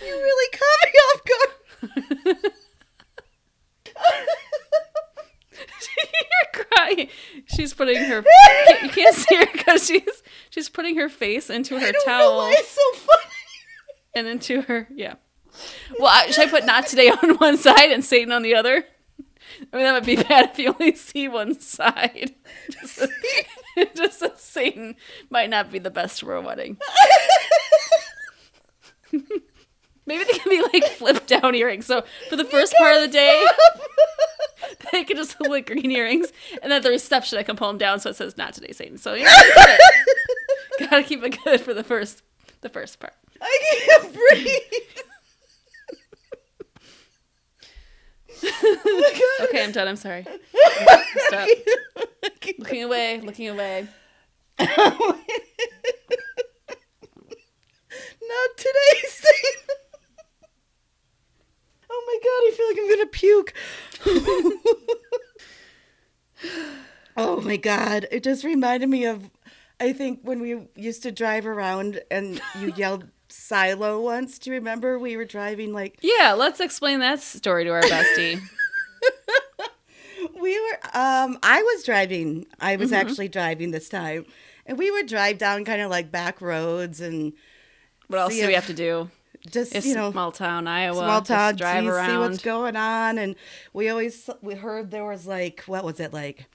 [0.00, 1.56] really caught me off guard.
[5.96, 7.08] You're crying.
[7.46, 8.24] She's putting her.
[8.82, 12.12] You can't, see her because she's she's putting her face into her I don't know
[12.12, 12.52] towel.
[12.52, 13.24] so funny.
[14.14, 15.14] and into her yeah
[15.98, 18.84] well I, should i put not today on one side and satan on the other
[19.72, 22.34] i mean that would be bad if you only see one side
[22.70, 23.02] just,
[23.96, 24.96] just as satan
[25.28, 26.78] might not be the best for a wedding
[30.10, 33.08] maybe they can be like flip down earrings so for the first part of the
[33.08, 33.46] day
[34.92, 37.68] they can just look like green earrings and then at the reception i can pull
[37.68, 39.42] them down so it says not today satan so you know,
[40.80, 42.22] gotta keep it good for the first
[42.60, 44.50] the first part I can't breathe.
[49.44, 49.88] Okay, I'm done.
[49.88, 50.26] I'm sorry.
[51.28, 51.48] Stop.
[52.58, 53.88] Looking away, looking away.
[58.30, 59.69] Not today, Satan.
[62.10, 63.54] Oh my god, I feel like I'm gonna puke.
[67.16, 69.30] oh my god, it just reminded me of
[69.78, 74.38] I think when we used to drive around and you yelled silo once.
[74.38, 78.40] Do you remember we were driving like Yeah, let's explain that story to our bestie.
[80.40, 82.46] we were um I was driving.
[82.60, 84.26] I was actually driving this time.
[84.66, 87.32] And we would drive down kind of like back roads and
[88.08, 89.10] What else See do we have to do?
[89.48, 90.96] Just It's you know small town Iowa.
[90.96, 92.10] small town drive see, around.
[92.10, 93.36] see what's going on and
[93.72, 96.46] we always we heard there was like what was it like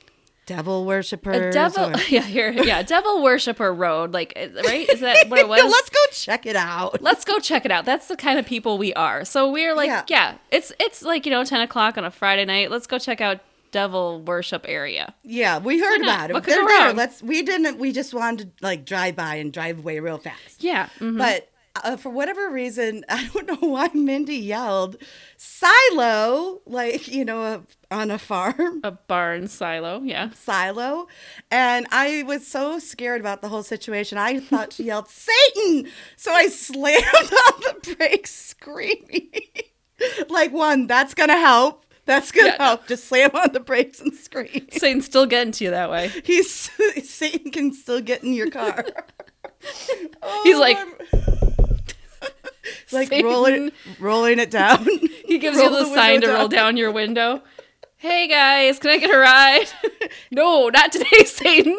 [0.45, 1.31] devil worshiper.
[1.31, 4.87] a devil, or- yeah, here, yeah, devil worshiper road, like, right?
[4.87, 5.59] Is that what it was?
[5.63, 7.83] Let's go check it out let's go check it out.
[7.85, 9.25] That's the kind of people we are.
[9.25, 10.03] So we're like, Yeah.
[10.07, 12.69] yeah, it's it's like you know, ten o'clock on a Friday night.
[12.69, 13.39] Let's go check out
[13.71, 15.13] devil worship area.
[15.23, 16.87] yeah we heard about it What could They're go there.
[16.89, 16.95] wrong?
[16.95, 20.63] let's we didn't we just wanted to like drive by and drive away real fast
[20.63, 21.17] Yeah, mhm.
[21.17, 21.49] But
[21.83, 24.97] uh, for whatever reason, I don't know why Mindy yelled
[25.37, 27.59] silo, like, you know, uh,
[27.91, 30.01] on a farm, a barn silo.
[30.03, 31.07] Yeah, silo.
[31.51, 34.17] And I was so scared about the whole situation.
[34.17, 35.89] I thought she yelled, Satan!
[36.15, 39.29] So I slammed on the brakes, screaming.
[40.29, 41.83] like, one, that's going to help.
[42.05, 42.87] That's going to Yeah, help.
[42.87, 44.67] Just slam on the brakes and scream.
[44.71, 46.11] Satan's still getting to you that way.
[46.23, 46.69] He's
[47.09, 48.85] Satan can still get in your car.
[50.43, 50.93] He's like- I'm-
[52.91, 53.25] like Satan.
[53.25, 54.87] rolling rolling it down.
[55.25, 56.57] He gives Roll you the, the sign to window roll down.
[56.65, 57.41] down your window.
[57.97, 59.65] Hey guys, can I get a ride?
[60.31, 61.75] no, not today, Satan.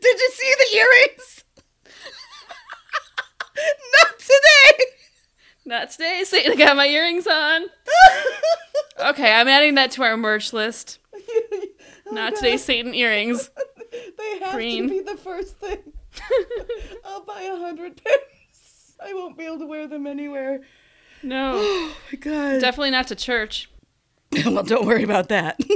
[0.00, 1.44] Did you see the earrings?
[4.02, 4.84] Not today.
[5.66, 6.52] Not today, Satan.
[6.52, 7.66] I got my earrings on.
[8.98, 10.98] Okay, I'm adding that to our merch list.
[11.14, 13.50] Oh, not today, Satan earrings.
[14.18, 14.88] They have Green.
[14.88, 15.92] to be the first thing.
[17.04, 18.94] I'll buy a hundred pairs.
[19.02, 20.60] I won't be able to wear them anywhere.
[21.22, 22.60] No, Oh my god.
[22.60, 23.70] definitely not to church.
[24.44, 25.58] well, don't worry about that.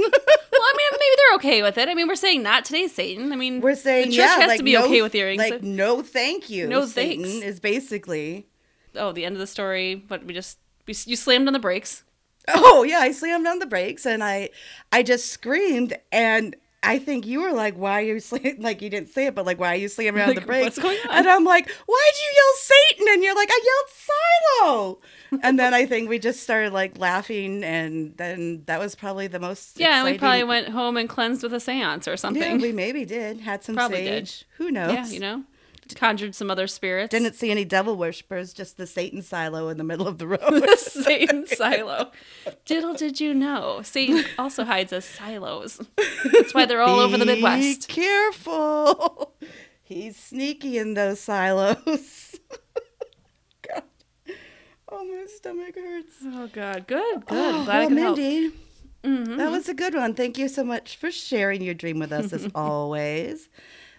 [0.57, 1.89] Well, I mean, maybe they're okay with it.
[1.89, 3.33] I mean, we're saying not today, Satan.
[3.33, 5.39] I mean, We're saying the church yeah, has like, to be no- okay with earrings.
[5.39, 6.65] Like no, thank you.
[6.65, 7.45] No Satan thanks.
[7.45, 8.47] is basically.
[8.95, 9.95] oh, the end of the story.
[9.95, 12.03] But we just we, you slammed on the brakes.
[12.47, 14.49] Oh yeah, I slammed on the brakes and I,
[14.93, 18.55] I just screamed and I think you were like, "Why are you slam-?
[18.59, 20.63] like you didn't say it, but like, why are you slamming on Like, the brakes?"
[20.65, 21.17] what's going on?
[21.17, 23.89] And I'm like, "Why'd you yell Satan?" And you're like, "I yelled
[24.69, 24.99] Silo."
[25.43, 29.39] and then I think we just started like laughing, and then that was probably the
[29.39, 29.79] most.
[29.79, 32.61] Yeah, and we probably went home and cleansed with a séance or Yeah, something.
[32.61, 33.41] we maybe did.
[33.41, 34.27] Had some Probably did.
[34.27, 34.45] sage.
[34.57, 34.93] Who knows?
[34.93, 35.43] yeah, you know,
[35.95, 37.11] conjured some other spirits.
[37.11, 40.39] Didn't see any devil worshippers, just the Satan silo in the middle of the road.
[40.49, 42.11] the Satan silo.
[42.65, 43.81] Diddle did you know?
[43.83, 45.79] Satan also hides as silos.
[46.31, 47.87] That's why they're all over the Midwest.
[47.87, 49.35] Be careful.
[49.83, 52.35] He's sneaky in those silos.
[53.67, 53.83] God.
[54.89, 56.15] Oh, my stomach hurts.
[56.23, 57.55] Oh God, good, good.
[57.55, 58.17] Oh, Glad I well, could help.
[58.17, 58.51] Mindy,
[59.03, 59.37] Mhm.
[59.37, 60.15] that was a good one.
[60.15, 63.49] Thank you so much for sharing your dream with us as always.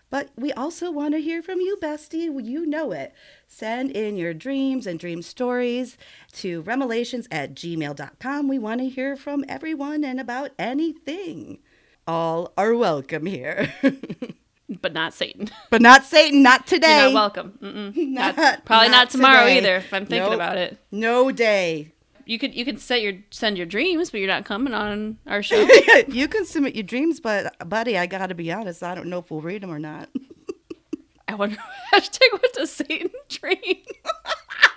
[0.08, 2.30] But we also want to hear from you, bestie.
[2.44, 3.12] You know it.
[3.48, 5.98] Send in your dreams and dream stories
[6.34, 8.48] to remelations at gmail.com.
[8.48, 11.58] We want to hear from everyone and about anything.
[12.06, 13.72] All are welcome here.
[14.82, 15.48] But not Satan.
[15.70, 17.04] but not Satan, not today.
[17.04, 17.58] You're not welcome.
[17.96, 19.58] Not- Not- probably not, not tomorrow today.
[19.58, 19.76] either.
[19.76, 20.34] If I'm thinking Nope.
[20.34, 21.92] about it, No day.
[22.26, 25.42] You could you could set your send your dreams, but you're not coming on our
[25.48, 25.66] show.
[26.08, 28.82] you can submit your dreams, but buddy, I got to be honest.
[28.82, 30.08] I don't know if we'll read them or not.
[31.28, 31.56] I wonder
[31.92, 33.58] hashtag what does Satan dream?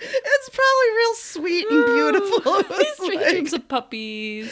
[0.02, 2.64] it's probably real sweet and beautiful.
[2.78, 4.46] He's like- dreams of puppies,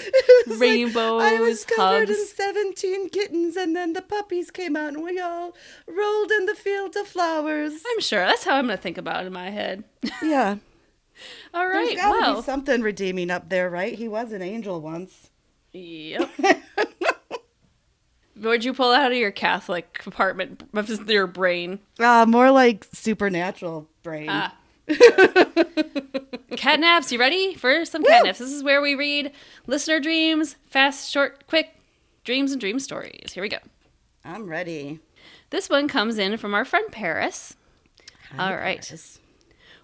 [0.48, 4.90] was like, rainbows, I was covered in 17 kittens, and then the puppies came out,
[4.90, 5.56] and we all
[5.88, 7.74] rolled in the field of flowers.
[7.92, 9.84] I'm sure that's how I'm gonna think about it in my head.
[10.22, 10.58] yeah.
[11.54, 13.94] All There's right, got to well, be something redeeming up there, right?
[13.94, 15.30] He was an angel once.
[15.74, 16.30] Yep.
[18.40, 21.80] Where'd you pull out of your Catholic compartment of your brain?
[22.00, 24.28] Uh, more like supernatural brain.
[24.30, 24.56] Ah.
[26.52, 28.38] Catnaps, you ready for some catnaps?
[28.38, 29.32] This is where we read
[29.66, 31.76] listener dreams, fast, short, quick
[32.24, 33.34] dreams and dream stories.
[33.34, 33.58] Here we go.
[34.24, 35.00] I'm ready.
[35.50, 37.56] This one comes in from our friend Paris.
[38.38, 38.86] All right.
[38.86, 39.20] Paris.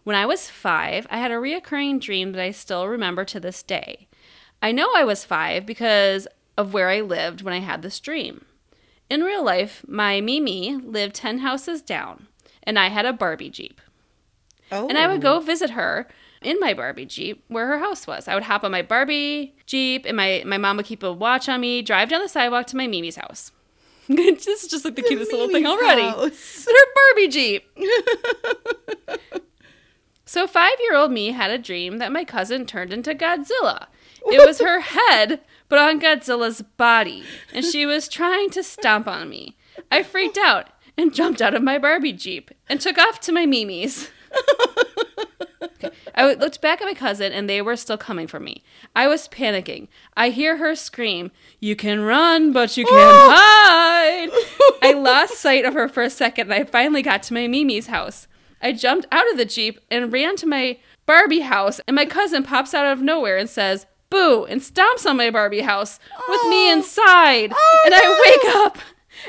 [0.04, 3.64] When I was five, I had a reoccurring dream that I still remember to this
[3.64, 4.08] day.
[4.62, 8.46] I know I was five because of where I lived when I had this dream.
[9.10, 12.28] In real life, my Mimi lived 10 houses down,
[12.64, 13.80] and I had a Barbie Jeep.
[14.72, 14.88] Oh.
[14.88, 15.40] And I would go oh.
[15.40, 16.08] visit her
[16.42, 18.28] in my Barbie Jeep where her house was.
[18.28, 21.48] I would hop on my Barbie Jeep, and my, my mom would keep a watch
[21.48, 23.52] on me, drive down the sidewalk to my Mimi's house.
[24.10, 26.02] this is just like the cutest little thing already.
[26.02, 26.66] house.
[26.66, 27.66] Her Barbie Jeep.
[30.34, 33.86] So, five year old me had a dream that my cousin turned into Godzilla.
[34.26, 34.80] It was her
[35.12, 39.56] head, but on Godzilla's body, and she was trying to stomp on me.
[39.92, 43.46] I freaked out, and jumped out of my Barbie Jeep and took off to my
[43.46, 44.10] Mimi's.
[45.62, 45.92] Okay.
[46.16, 48.64] I looked back at my cousin and they were still coming for me.
[48.96, 49.88] I was panicking.
[50.18, 53.30] I hear her scream, You can run, but you can't oh!
[53.32, 54.30] hide.
[54.82, 57.86] I lost sight of her for a second and I finally got to my Mimi's
[57.86, 58.28] house.
[58.64, 62.44] I jumped out of the Jeep and ran to my Barbie house, and my cousin
[62.44, 66.00] pops out of nowhere and says, Boo, and stomps on my Barbie house
[66.30, 66.74] with me Oh.
[66.74, 67.52] inside.
[67.54, 68.78] Oh, and I wake up.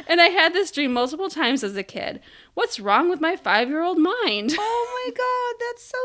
[0.08, 2.20] And I had this dream multiple times as a kid.
[2.54, 4.54] What's wrong with my five year old mind?
[4.58, 5.98] Oh my god, that's so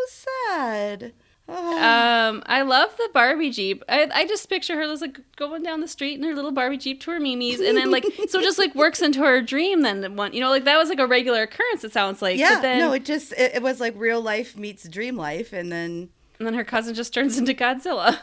[0.50, 1.14] sad.
[1.80, 3.84] Um, I love the Barbie Jeep.
[3.90, 6.78] I, I just picture her just like going down the street in her little Barbie
[6.78, 9.82] Jeep to her Mimi's, and then like so it just like works into her dream.
[9.82, 11.84] Then one, you know, like that was like a regular occurrence.
[11.84, 12.38] It sounds like.
[12.38, 15.54] yeah, But then, no, it just it, it was like real life meets dream life,
[15.54, 18.20] and then and then her cousin just turns into Godzilla.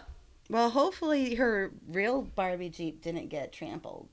[0.51, 4.09] well, hopefully her real Barbie Jeep didn't get trampled.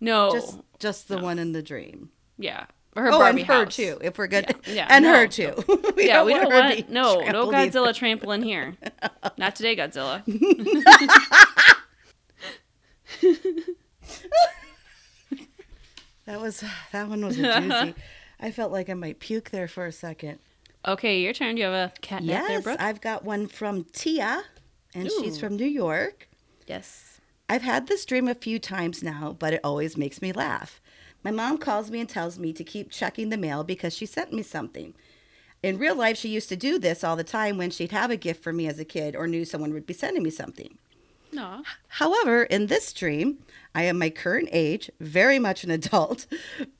[0.00, 2.10] No, Just just the one in the dream.
[2.36, 2.66] yeah,
[2.96, 3.76] her oh, Barbie and her house.
[3.76, 3.98] too.
[4.02, 5.52] If we're good, Yeah, yeah, and no, her too.
[5.96, 7.92] we yeah, we don't want no no Godzilla either.
[7.92, 8.74] trampling here.
[9.36, 10.22] Not today, Godzilla.
[16.26, 17.94] That was that one was a doozy.
[18.40, 20.38] I felt like I might puke there for a second.
[20.86, 21.54] Okay, your turn.
[21.54, 22.80] Do you have a cat nap there, Yes, Brooke?
[22.80, 24.42] I've got one from Tia,
[24.94, 26.28] and she's from New York.
[26.66, 27.12] yes.
[27.48, 30.80] I've had this dream a few times now, but it always makes me laugh.
[31.22, 34.32] My mom calls me and tells me to keep checking the mail because she sent
[34.32, 34.94] me something.
[35.62, 38.16] In real life, she used to do this all the time when she'd have a
[38.16, 40.78] gift for me as a kid or knew someone would be sending me something.
[41.32, 41.62] No.
[41.88, 43.38] However, in this dream,
[43.74, 46.26] I am my current age, very much an adult,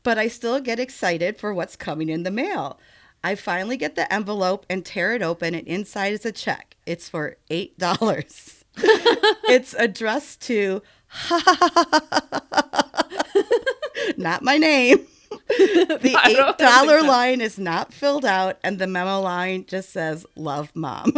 [0.02, 2.78] but I still get excited for what's coming in the mail.
[3.24, 6.76] I finally get the envelope and tear it open, and inside is a check.
[6.86, 8.62] It's for $8.
[8.76, 10.82] it's addressed to
[14.16, 15.06] not my name.
[15.48, 20.70] The eight dollar line is not filled out, and the memo line just says "Love,
[20.74, 21.12] Mom."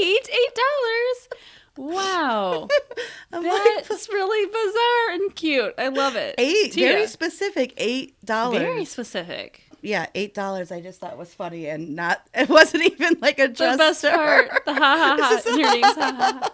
[0.00, 1.28] Eight eight dollars.
[1.76, 2.68] Wow,
[3.32, 5.74] I'm like, that's really bizarre and cute.
[5.78, 6.34] I love it.
[6.38, 6.92] eight, Tia.
[6.92, 8.58] very specific, eight dollars.
[8.60, 9.62] very specific.
[9.80, 10.70] yeah, eight dollars.
[10.70, 12.22] I just thought was funny and not.
[12.34, 15.28] It wasn't even like a The just best part, the ha ha ha.
[15.30, 16.50] This is and Your name's ha ha ha.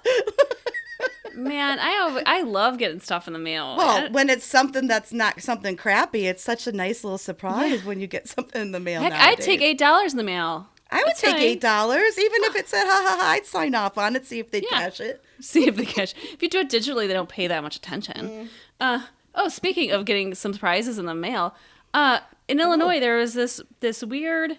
[1.38, 3.76] Man, I always, I love getting stuff in the mail.
[3.76, 8.00] Well, when it's something that's not something crappy, it's such a nice little surprise when
[8.00, 9.00] you get something in the mail.
[9.02, 10.66] heck, I'd take eight dollars in the mail.
[10.90, 11.42] I would take fine.
[11.42, 13.30] eight dollars, even if it said ha ha ha.
[13.32, 14.78] I'd sign off on it, see if they'd Yeah.
[14.78, 15.22] cash it.
[15.40, 16.14] See if they catch.
[16.32, 18.28] If you do it digitally, they don't pay that much attention.
[18.28, 18.48] Mm.
[18.80, 19.00] Uh,
[19.34, 21.54] oh, speaking of getting some prizes in the mail,
[21.94, 24.58] uh, in Illinois there was this this weird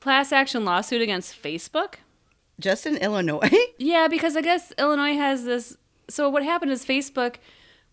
[0.00, 1.96] class action lawsuit against Facebook.
[2.58, 3.50] Just in Illinois.
[3.78, 5.76] Yeah, because I guess Illinois has this.
[6.08, 7.36] So what happened is Facebook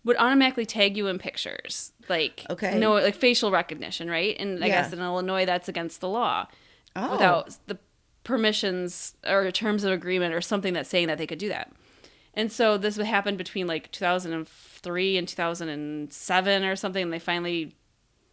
[0.04, 2.78] would automatically tag you in pictures, like Okay.
[2.78, 4.36] no, like facial recognition, right?
[4.40, 4.82] And I Yeah.
[4.84, 6.48] guess in Illinois that's against the law
[6.96, 7.12] Oh.
[7.12, 7.78] without the
[8.24, 11.72] permissions or terms of agreement or something that's saying that they could do that.
[12.34, 17.76] And so this would happen between like 2003 and 2007 or something, and they finally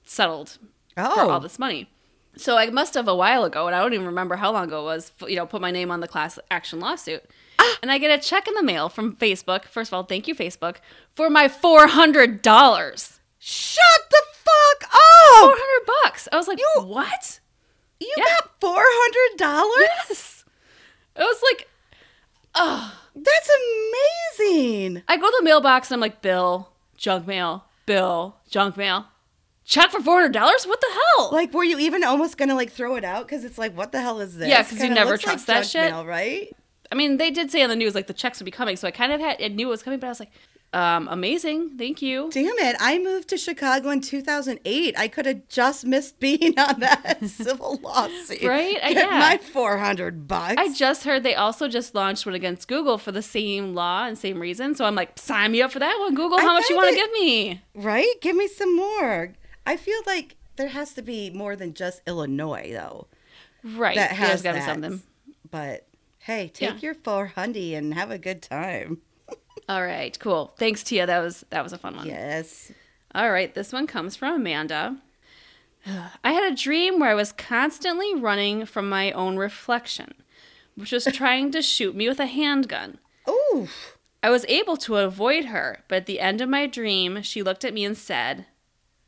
[0.05, 0.59] settled
[0.97, 1.14] oh.
[1.14, 1.40] for all oh.
[1.40, 1.88] this money.
[2.37, 4.83] So I must have a while ago, and I don't even remember how long ago
[4.83, 5.12] it was.
[5.27, 7.25] You know, put my name on the class action lawsuit,
[7.61, 7.79] Ah.
[7.83, 9.64] and I get a check in the mail from Facebook.
[9.66, 10.77] First of all, thank you, Facebook,
[11.12, 13.20] for my four hundred dollars.
[13.38, 15.40] Shut the fuck up!
[15.44, 16.29] Four hundred bucks.
[16.33, 17.40] I was like, what?
[17.99, 18.25] You Yeah.
[18.25, 19.88] got four hundred dollars?
[20.09, 20.44] Yes.
[21.16, 21.68] I was like,
[22.55, 23.51] oh, That's
[24.40, 25.03] amazing.
[25.09, 29.07] I go to the mailbox and I'm like, Bill, junk mail, Bill, junk mail,
[29.64, 30.64] check for four hundred dollars.
[30.66, 31.31] What the hell?
[31.33, 33.27] Like, were you even almost gonna like throw it out?
[33.27, 34.49] Because it's like, what the hell is this?
[34.49, 35.90] Yeah, because you never looks like trust that shit.
[35.90, 36.51] mail, right?
[36.92, 38.88] I mean, they did say on the news like the checks would be coming, so
[38.88, 40.33] I kind of had I knew it was coming, but I was like,
[40.72, 42.31] um, amazing, thank you.
[42.33, 42.76] Damn it!
[42.79, 44.94] I moved to Chicago in 2008.
[44.98, 48.42] I could have just missed being on that civil lawsuit.
[48.44, 48.76] Right?
[48.83, 49.18] I- Get yeah.
[49.18, 50.55] my 400 bucks.
[50.59, 54.16] I just heard they also just launched one against Google for the same law and
[54.16, 54.74] same reason.
[54.76, 56.38] So I'm like, sign me up for that one, Google.
[56.38, 57.62] I How much you want to give me?
[57.74, 58.14] right?
[58.20, 59.33] Give me some more.
[59.66, 63.09] I feel like there has to be more than just Illinois, though.
[63.64, 63.96] Right.
[63.96, 65.03] That has got to be something.
[65.50, 65.87] But
[66.31, 66.79] hey, take Yeah.
[66.81, 68.99] your 400 and have a good time.
[69.69, 70.53] All right, cool.
[70.57, 71.07] Thanks, Tia.
[71.07, 72.07] That was that was a fun one.
[72.07, 72.73] Yes.
[73.14, 74.99] All right, this one comes from Amanda.
[76.25, 80.14] I had a dream where I was constantly running from my own reflection,
[80.77, 82.99] which was trying to shoot me with a handgun.
[83.29, 83.69] Ooh.
[84.23, 87.64] I was able to avoid her, but at the end of my dream, she looked
[87.64, 88.47] at me and said,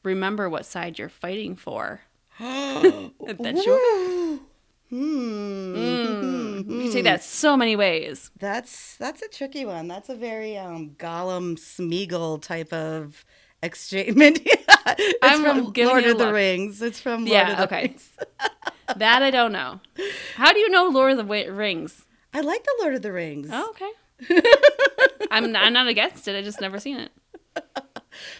[0.02, 2.00] Remember what side you're fighting for.
[2.38, 4.38] and then she.
[4.90, 5.74] Hmm.
[6.92, 8.30] Take that so many ways.
[8.38, 9.88] That's that's a tricky one.
[9.88, 13.24] That's a very um Gollum Smeagol type of
[13.62, 14.14] exchange.
[14.16, 16.32] it's I'm from Lord of the.
[16.32, 16.82] Rings.
[16.82, 17.82] It's from Lord Yeah, of the okay.
[17.88, 18.10] Rings.
[18.96, 19.80] That I don't know.
[20.34, 22.04] How do you know Lord of the Rings?
[22.34, 23.48] I like the Lord of the Rings.
[23.50, 24.42] Oh, okay.
[25.30, 26.36] I'm not, I'm not against it.
[26.36, 27.10] I just never seen it.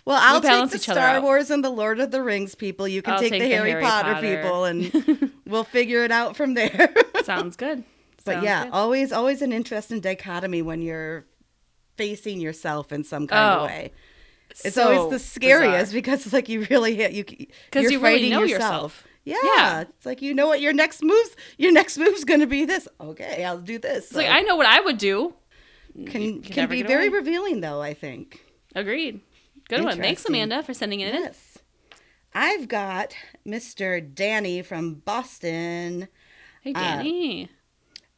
[0.05, 1.23] Well, I'll take balance the Star.
[1.23, 2.87] Wars and the Lord of the Rings people.
[2.87, 4.37] You can take, take the, the Harry, Harry Potter, Potter.
[4.37, 6.93] people, and we'll figure it out from there.
[7.25, 7.85] Sounds good.
[8.25, 8.73] But yeah, good.
[8.73, 11.27] always, always an interesting dichotomy when you're
[11.97, 13.93] facing yourself in some kind Oh, of way.
[14.65, 15.93] It's So always the scariest bizarre.
[16.03, 19.05] because it's like you really hit you because you really know yourself.
[19.05, 19.07] yourself.
[19.25, 19.37] Yeah.
[19.45, 19.81] Yeah.
[19.83, 21.37] it's like you know what your next moves.
[21.59, 22.89] Your next move's gonna be this.
[23.01, 24.07] Okay, I'll do this.
[24.07, 25.35] It's like I know what I would do.
[26.07, 27.17] can can never be very away.
[27.19, 27.81] revealing though.
[27.81, 28.43] I think.
[28.75, 29.21] Agreed.
[29.69, 29.99] Good one.
[29.99, 31.23] Thanks, Amanda, for sending it in.
[31.23, 31.59] Yes.
[32.35, 33.15] I've got
[33.47, 34.03] Mr.
[34.15, 36.09] Danny from Boston.
[36.63, 37.49] Hey, Uh, Danny.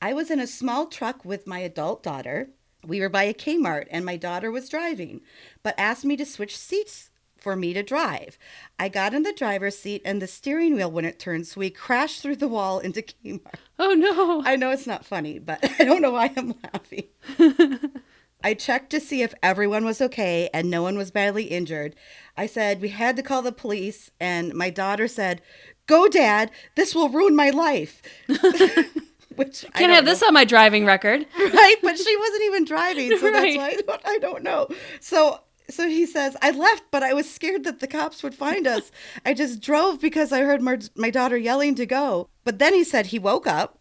[0.05, 2.51] I was in a small truck with my adult daughter.
[2.87, 5.23] We were by a Kmart and my daughter was driving,
[5.63, 8.37] but asked me to switch seats for me to drive.
[8.79, 12.21] I got in the driver's seat and the steering wheel wouldn't turn, so we crashed
[12.21, 13.55] through the wall into Kmart.
[13.79, 14.43] oh no.
[14.45, 17.05] I know it's not funny, but I don't know why I'm laughing.
[18.45, 21.97] I checked to see if everyone was okay and no one was badly injured.
[22.37, 25.41] I said we had to call the police, and my daughter said,
[25.87, 28.03] Go, Dad, this will ruin my life.
[29.37, 30.11] Which I Can't have know.
[30.11, 31.27] this on my driving record.
[31.39, 31.77] right?
[31.83, 33.57] But she wasn't even driving, so Right.
[33.57, 34.69] that's why I don't, I don't know.
[35.01, 38.67] So so he says, I left, but I was scared that the cops would find
[38.67, 38.93] us.
[39.25, 42.29] I just drove because I heard my, my daughter yelling to go.
[42.45, 43.79] But then he said he woke up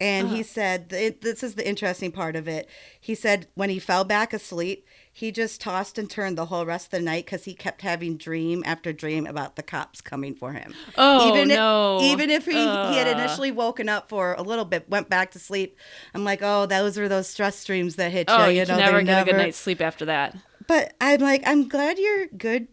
[0.00, 0.42] and he uh-huh.
[0.44, 2.68] said, th- this is the interesting part of it.
[3.00, 6.86] He said when he fell back asleep, he just tossed and turned the whole rest
[6.86, 10.52] of the night because he kept having dream after dream about the cops coming for
[10.52, 10.72] him.
[10.96, 11.98] Oh, even no.
[11.98, 15.32] If, even if he, he had initially woken up for a little bit, went back
[15.32, 15.76] to sleep.
[16.14, 18.52] I'm like, oh, those were those stress dreams that hit Oh, you.
[18.52, 20.36] you You know, never get a good night's sleep after that.
[20.66, 22.68] But I'm like, I'm glad you're good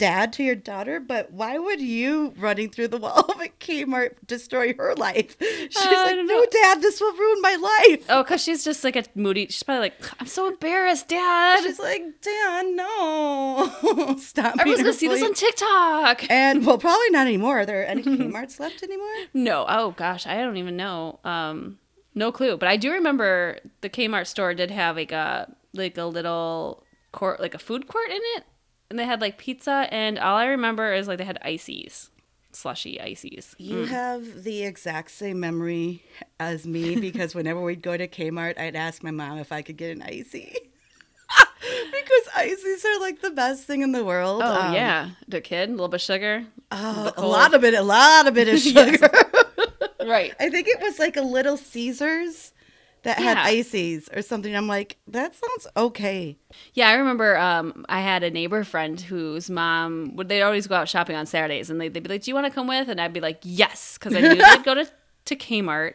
[0.00, 4.14] dad to your daughter, but why would you running through the wall of a Kmart
[4.26, 5.36] destroy her life?
[5.38, 6.46] She's Uh, like, no, know.
[6.50, 8.06] dad, this will ruin my life.
[8.08, 9.46] Oh, because she's just like a moody.
[9.48, 11.62] She's probably like, I'm so embarrassed, Dad.
[11.62, 14.16] She's like, Dad, no.
[14.18, 16.30] Stop I being was going to see this on TikTok.
[16.30, 17.60] And well, probably not anymore.
[17.60, 19.06] Are there any Kmart's left anymore?
[19.34, 19.66] No.
[19.68, 20.26] Oh, gosh.
[20.26, 21.20] I don't even know.
[21.24, 21.78] Um,
[22.14, 22.56] no clue.
[22.56, 27.38] But I do remember the Kmart store did have like a, like a little court,
[27.40, 28.44] like a food court in it.
[28.90, 29.86] And they had like pizza.
[29.90, 32.10] And all I remember is like they had ices,
[32.52, 33.54] slushy ices.
[33.58, 36.02] You have the exact same memory
[36.38, 39.76] as me because whenever we'd go to Kmart, I'd ask my mom if I could
[39.76, 40.54] get an icy.
[41.92, 44.42] because ices are like the best thing in the world.
[44.44, 45.10] Oh, Um, yeah.
[45.28, 46.44] The kid, a little bit of sugar.
[46.72, 49.08] Oh, The a lot of it, a lot of it is sugar.
[50.04, 50.34] Right.
[50.40, 52.52] I think it was like a Little Caesars
[53.02, 53.44] that had Yeah.
[53.44, 54.54] ices or something.
[54.54, 56.36] I'm like, that sounds okay.
[56.74, 60.74] Yeah, I remember um, I had a neighbor friend whose mom would they'd always go
[60.76, 62.88] out shopping on Saturdays, and they'd, they'd be like, "Do you want to come with?"
[62.88, 64.86] And I'd be like, "Yes," because I knew they'd go to
[65.26, 65.94] to Kmart,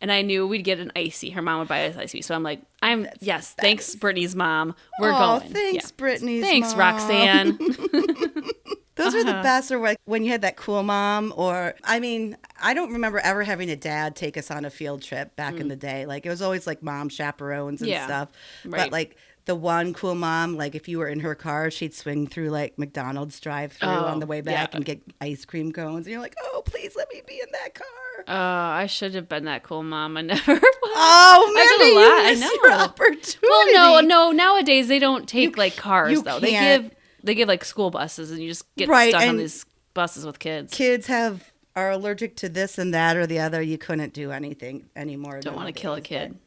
[0.00, 1.30] and I knew we'd get an icy.
[1.30, 4.74] Her mom would buy us icy, so I'm like, "I'm yes, thanks, Brittany's mom.
[5.00, 5.90] We're oh, going." thanks, Yeah.
[5.96, 6.78] Brittany's Thanks, mom.
[6.80, 7.58] Roxanne.
[8.96, 9.42] Those are the Uh-huh.
[9.42, 13.18] best, or like when you had that cool mom, or I mean, I don't remember
[13.18, 16.06] ever having a dad take us on a field trip back in the day.
[16.06, 17.94] Like it was always like mom chaperones and Mm.
[17.94, 18.28] Yeah, stuff.
[18.64, 18.82] right.
[18.84, 22.26] But like the one cool mom, like if you were in her car, she'd swing
[22.26, 24.76] through like McDonald's drive through Oh, on the way back yeah.
[24.76, 27.74] and get ice cream cones, and you're like, oh, please let me be in that
[27.74, 27.86] car.
[28.26, 28.32] Oh,
[28.78, 30.16] I should have been that cool mom.
[30.16, 30.54] I never.
[30.54, 30.62] was.
[30.84, 32.68] Oh, I've done a lot, I you missed know.
[32.68, 33.38] your opportunity.
[33.42, 34.30] well, no, no.
[34.32, 36.38] Nowadays they don't take like cars you though.
[36.40, 36.90] They give
[37.24, 40.38] they give like school buses, and you just get Right, stuck on these buses with
[40.38, 40.72] kids.
[40.72, 43.60] Kids have are allergic to this and that or the other.
[43.60, 45.40] You couldn't do anything anymore.
[45.40, 46.38] Don't want to kill a kid.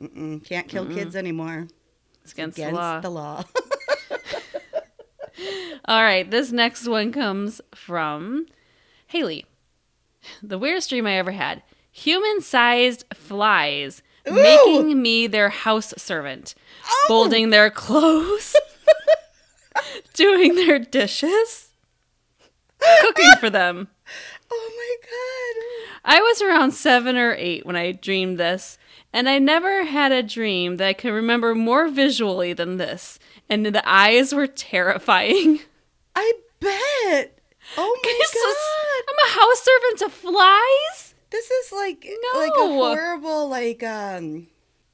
[0.00, 1.66] Mm, can't kill kids anymore.
[2.22, 3.00] It's against, Against the law.
[3.00, 3.44] the law.
[5.86, 8.46] All right, this next one comes from
[9.06, 9.46] Haley.
[10.42, 11.62] The weirdest dream I ever had.
[11.92, 14.32] Human sized flies Ooh!
[14.34, 16.54] making me their house servant,
[16.86, 17.04] Oh!
[17.08, 18.54] folding their clothes,
[20.14, 21.70] doing their dishes,
[23.00, 23.88] cooking for them.
[24.50, 26.16] oh my god.
[26.16, 28.78] I was around seven or eight when I dreamed this,
[29.12, 33.18] and I never had a dream that I can remember more visually than this.
[33.48, 35.60] And the eyes were terrifying.
[36.16, 37.38] I bet.
[37.76, 39.04] Oh my This is- god.
[39.08, 41.14] I'm a house servant to flies?
[41.30, 44.48] This is like like a horrible like um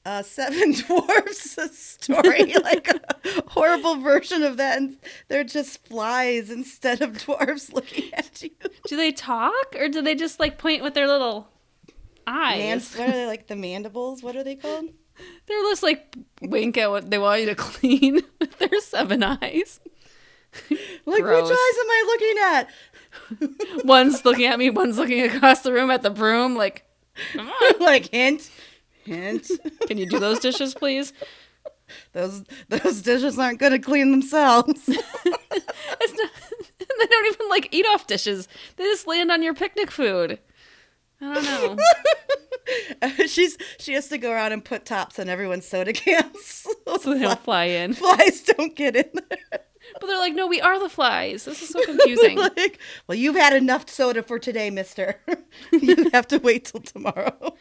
[0.07, 4.97] uh seven dwarfs story like a horrible version of that and
[5.29, 8.51] they're just flies instead of dwarfs looking at you
[8.87, 11.49] Do they talk or do they just like point with their little
[12.27, 12.59] eyes?
[12.59, 14.87] Mans- what are they like the mandibles what are they called
[15.47, 19.81] They're just like wink at what they want you to clean with their seven eyes.
[21.05, 21.51] Like, Gross.
[21.51, 23.85] which eyes am I looking at?
[23.85, 26.55] one's looking at me, one's looking across the room at the broom.
[26.57, 26.85] Like,
[27.33, 28.51] come on, like, hint,
[29.07, 29.51] hint.
[29.87, 31.13] can you do those dishes, please?
[32.13, 34.89] those those dishes aren't going to clean themselves.
[35.99, 36.31] It's not,
[36.79, 38.49] they don't even like eat off dishes.
[38.77, 40.39] They just land on your picnic food.
[41.21, 43.27] I don't know.
[43.27, 46.67] She's she has to go around and put tops on everyone's soda cans.
[47.01, 47.95] So they don't fly in.
[47.95, 49.61] Flies don't get in there.
[50.01, 51.45] But they're like, no, we are the flies.
[51.45, 52.39] This is so confusing.
[52.39, 55.21] like, well, you've had enough soda for today, Mister.
[55.73, 57.55] you have to wait till tomorrow.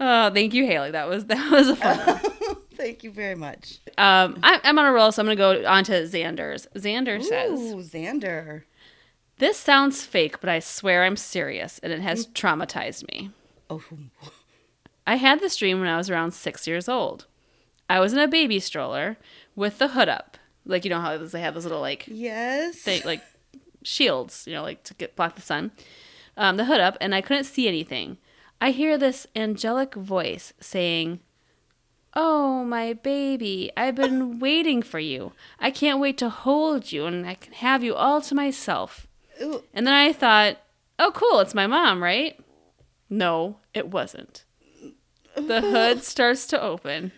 [0.00, 0.90] Oh, thank you, Haley.
[0.92, 2.56] That was that was a fun one.
[2.78, 3.80] Thank you very much.
[3.98, 6.68] Um, I, I'm on a roll, so I'm going to go on to Xander's.
[6.76, 7.58] Xander says,
[7.90, 8.62] Xander.
[9.38, 13.30] This sounds fake, but I swear I'm serious, and it has traumatized me.
[13.68, 13.82] Oh,
[15.08, 17.26] I had this dream when I was around six years old.
[17.90, 19.16] I was in a baby stroller
[19.56, 20.38] with the hood up.
[20.64, 22.76] Like, you know how they have those little, like, yes.
[22.76, 23.22] thing, like
[23.82, 25.72] shields, you know, like to get block the sun.
[26.36, 28.18] Um, the hood up, and I couldn't see anything.
[28.60, 31.20] I hear this angelic voice saying,
[32.14, 35.32] "Oh, my baby, I've been waiting for you.
[35.60, 39.06] I can't wait to hold you, and I can have you all to myself."
[39.40, 40.58] Ooh, And then I thought,
[40.98, 42.38] "Oh, cool, it's my mom, right?"
[43.08, 44.44] No, it wasn't.
[45.36, 47.12] The hood starts to open,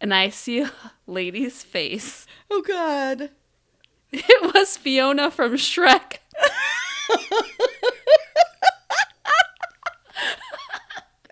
[0.00, 0.70] and I see a
[1.06, 2.26] lady's face.
[2.50, 3.30] oh God.
[4.16, 6.18] It was Fiona from Shrek.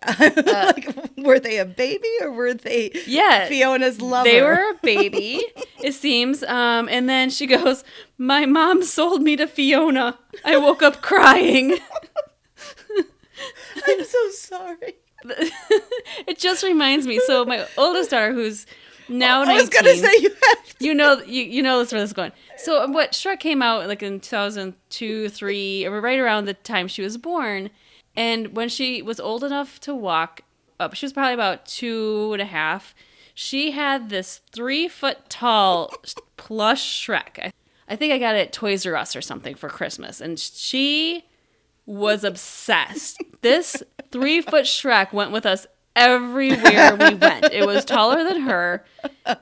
[0.18, 3.48] like, were they a baby or were they Yeah.
[3.48, 4.28] Fiona's lover?
[4.28, 5.42] They were a baby,
[5.82, 6.42] it seems.
[6.42, 7.84] Um, and then she goes,
[8.18, 10.18] My mom sold me to Fiona.
[10.44, 11.78] I woke up crying.
[13.86, 14.94] I'm so sorry.
[16.26, 17.20] it just reminds me.
[17.26, 18.66] So my oldest daughter, who's
[19.08, 20.74] now I was 19, gonna say you have.
[20.80, 22.32] you know, you, you know this where this is going.
[22.56, 27.02] So what Shrek came out like in 2002, three, or right around the time she
[27.02, 27.70] was born.
[28.14, 30.42] And when she was old enough to walk
[30.78, 32.94] up, she was probably about two and a half.
[33.34, 35.92] She had this three foot tall
[36.36, 37.52] plush Shrek.
[37.88, 40.20] I, think I got it at Toys R Us or something for Christmas.
[40.20, 41.24] And she
[41.86, 43.22] was obsessed.
[43.40, 47.52] This three foot Shrek went with us everywhere we went.
[47.52, 48.84] It was taller than her.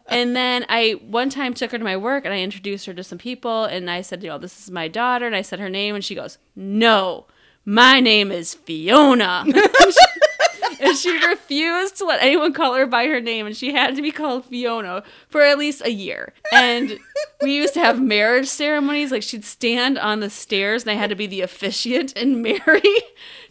[0.09, 3.05] And then I one time took her to my work and I introduced her to
[3.05, 5.69] some people and I said, you know, this is my daughter and I said her
[5.69, 7.27] name and she goes, "No,
[7.65, 9.45] my name is Fiona."
[10.81, 14.03] and she refused to let anyone call her by her name and she had to
[14.03, 16.33] be called Fiona for at least a year.
[16.55, 16.99] And
[17.43, 21.11] we used to have marriage ceremonies like she'd stand on the stairs and I had
[21.11, 22.83] to be the officiant and marry.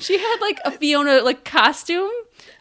[0.01, 2.09] She had like a Fiona like costume.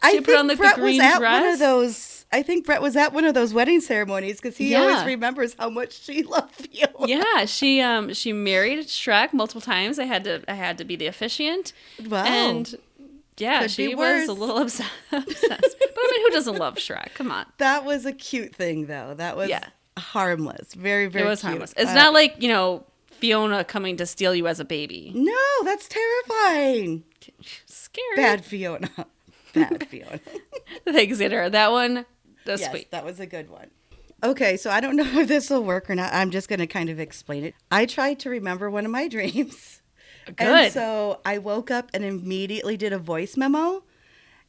[0.01, 1.41] I She think put on like Brett the green was at dress.
[1.41, 2.18] one of those.
[2.31, 4.81] I think Brett was at one of those wedding ceremonies because he Yeah.
[4.81, 6.85] always remembers how much she loved you.
[7.05, 9.97] yeah, she um she married Shrek multiple times.
[9.99, 11.73] I had to I had to be the officiant.
[12.07, 12.23] Wow.
[12.25, 12.75] And
[13.37, 15.39] yeah, Could she was a little obs- obsessed.
[15.49, 17.13] But I mean, who doesn't love Shrek?
[17.15, 17.45] Come on.
[17.57, 19.13] that was a cute thing, though.
[19.15, 19.65] That was Yeah.
[19.97, 20.73] harmless.
[20.75, 21.25] Very, very.
[21.25, 21.49] it was cute.
[21.51, 21.73] harmless.
[21.77, 25.11] It's Uh, not like, you know, Fiona coming to steal you as a baby.
[25.15, 27.03] No, that's terrifying.
[27.65, 28.15] Scary.
[28.15, 28.89] Bad Fiona.
[29.53, 30.19] Bad Fiona.
[30.85, 31.49] Thanks, Xander.
[31.51, 32.05] That one
[32.45, 32.91] was yes, sweet.
[32.91, 33.69] that was a good one.
[34.23, 36.13] Okay, so I don't know if this will work or not.
[36.13, 37.55] I'm just going to kind of explain it.
[37.71, 39.81] I tried to remember one of my dreams.
[40.25, 40.39] Good.
[40.47, 43.83] And so I woke up and immediately did a voice memo.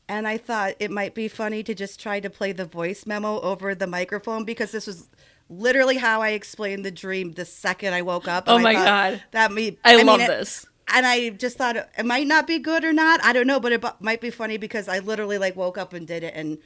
[0.08, 3.40] And I thought it might be funny to just try to play the voice memo
[3.40, 5.08] over the microphone because this was
[5.48, 8.44] literally how I explained the dream the second I woke up.
[8.48, 9.22] Oh And I my thought God.
[9.30, 9.78] That me.
[9.84, 10.66] I, mean, love it- this.
[10.92, 13.22] and I just thought it, it might not be good or not.
[13.24, 15.92] I don't know, but it bu- might be funny because I literally like woke up
[15.92, 16.58] and did it, and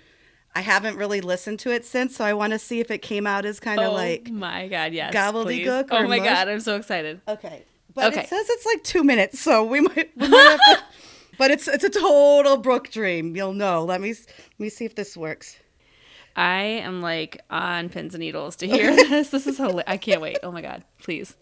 [0.57, 2.16] I haven't really listened to it since.
[2.16, 4.68] So I want to see if it came out as kind of oh like my
[4.68, 5.12] god, yes.
[5.14, 5.96] gobbledygook please.
[5.98, 6.28] Oh my mush?
[6.28, 7.20] god, I'm so excited.
[7.26, 7.64] okay.
[7.94, 8.22] But Okay.
[8.22, 10.11] it says it's like two minutes, so we might.
[10.16, 10.84] We might have to,
[11.38, 13.36] but it's it's a total Brooke dream.
[13.36, 13.84] You'll know.
[13.84, 15.57] Let me let me see if this works.
[16.36, 19.30] I am like on pins and needles to hear this.
[19.30, 19.84] This is hilarious.
[19.86, 20.38] I can't wait.
[20.42, 21.36] Oh my god, please.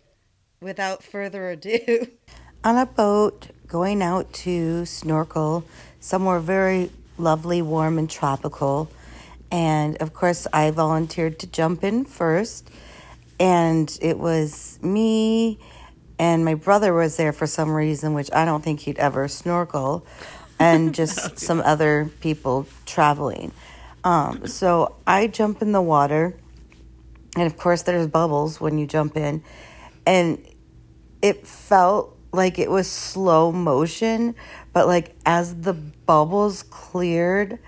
[0.60, 2.06] Without further ado,
[2.64, 5.64] on a boat going out to snorkel
[6.00, 8.90] somewhere very lovely, warm, and tropical.
[9.52, 12.68] And of course, I volunteered to jump in first.
[13.38, 15.60] And it was me
[16.22, 20.06] and my brother was there for some reason, which I don't think he'd ever snorkel,
[20.56, 23.50] and just some other people traveling.
[24.04, 26.36] Um, so I jump in the water,
[27.36, 29.42] and of course, there's bubbles when you jump in,
[30.06, 30.46] and
[31.22, 34.36] it felt like it was slow motion,
[34.72, 37.58] but like as the bubbles cleared,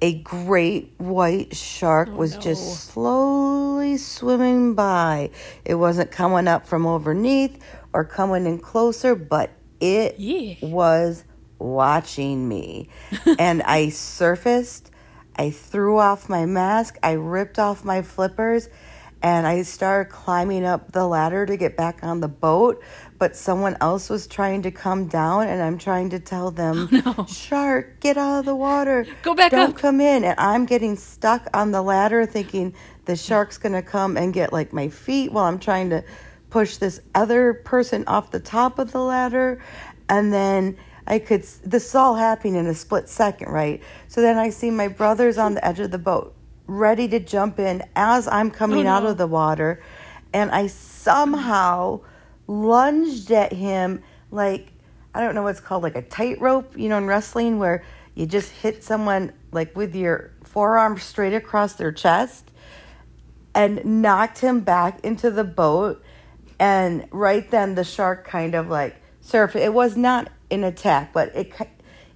[0.00, 2.42] a great white shark was oh, no.
[2.42, 5.30] just slowly swimming by.
[5.64, 7.58] It wasn't coming up from underneath
[7.92, 10.54] or coming in closer, but it Yeah.
[10.60, 11.24] was
[11.58, 12.88] watching me.
[13.38, 14.90] and I surfaced,
[15.36, 18.68] I threw off my mask, I ripped off my flippers,
[19.22, 22.82] and I started climbing up the ladder to get back on the boat.
[23.18, 27.26] But someone else was trying to come down, and I'm trying to tell them, oh,
[27.26, 29.06] Shark, get out of the water.
[29.22, 30.22] Go back Don't up." come in.
[30.22, 32.74] And I'm getting stuck on the ladder thinking
[33.06, 36.04] the shark's going to come and get like my feet while I'm trying to
[36.50, 39.60] push this other person off the top of the ladder.
[40.08, 40.76] And then
[41.08, 43.82] I could, this is all happening in a split second, right?
[44.06, 46.34] So then I see my brothers on the edge of the boat
[46.68, 49.82] ready to jump in as I'm coming oh, out of the water.
[50.32, 52.02] And I somehow
[52.46, 54.68] lunged at him like,
[55.14, 57.82] I don't know what's called, like a tightrope, you know, in wrestling where
[58.14, 62.50] you just hit someone like with your forearm straight across their chest
[63.54, 66.02] and knocked him back into the boat.
[66.60, 69.56] And right then, the shark kind of like surfed.
[69.56, 71.52] It was not an attack, but it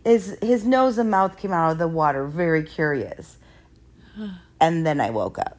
[0.05, 3.38] his his nose and mouth came out of the water, very curious.
[4.60, 5.58] And then I woke up.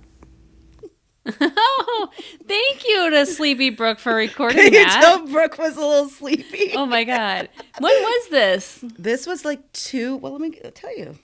[1.39, 2.09] Oh,
[2.47, 4.99] thank you to Sleepy Brooke for recording You that.
[5.01, 6.71] tell Brooke was a little sleepy.
[6.75, 7.49] Oh my god.
[7.79, 8.79] When was this?
[8.97, 10.17] This was like two.
[10.17, 11.17] Well, let me tell you.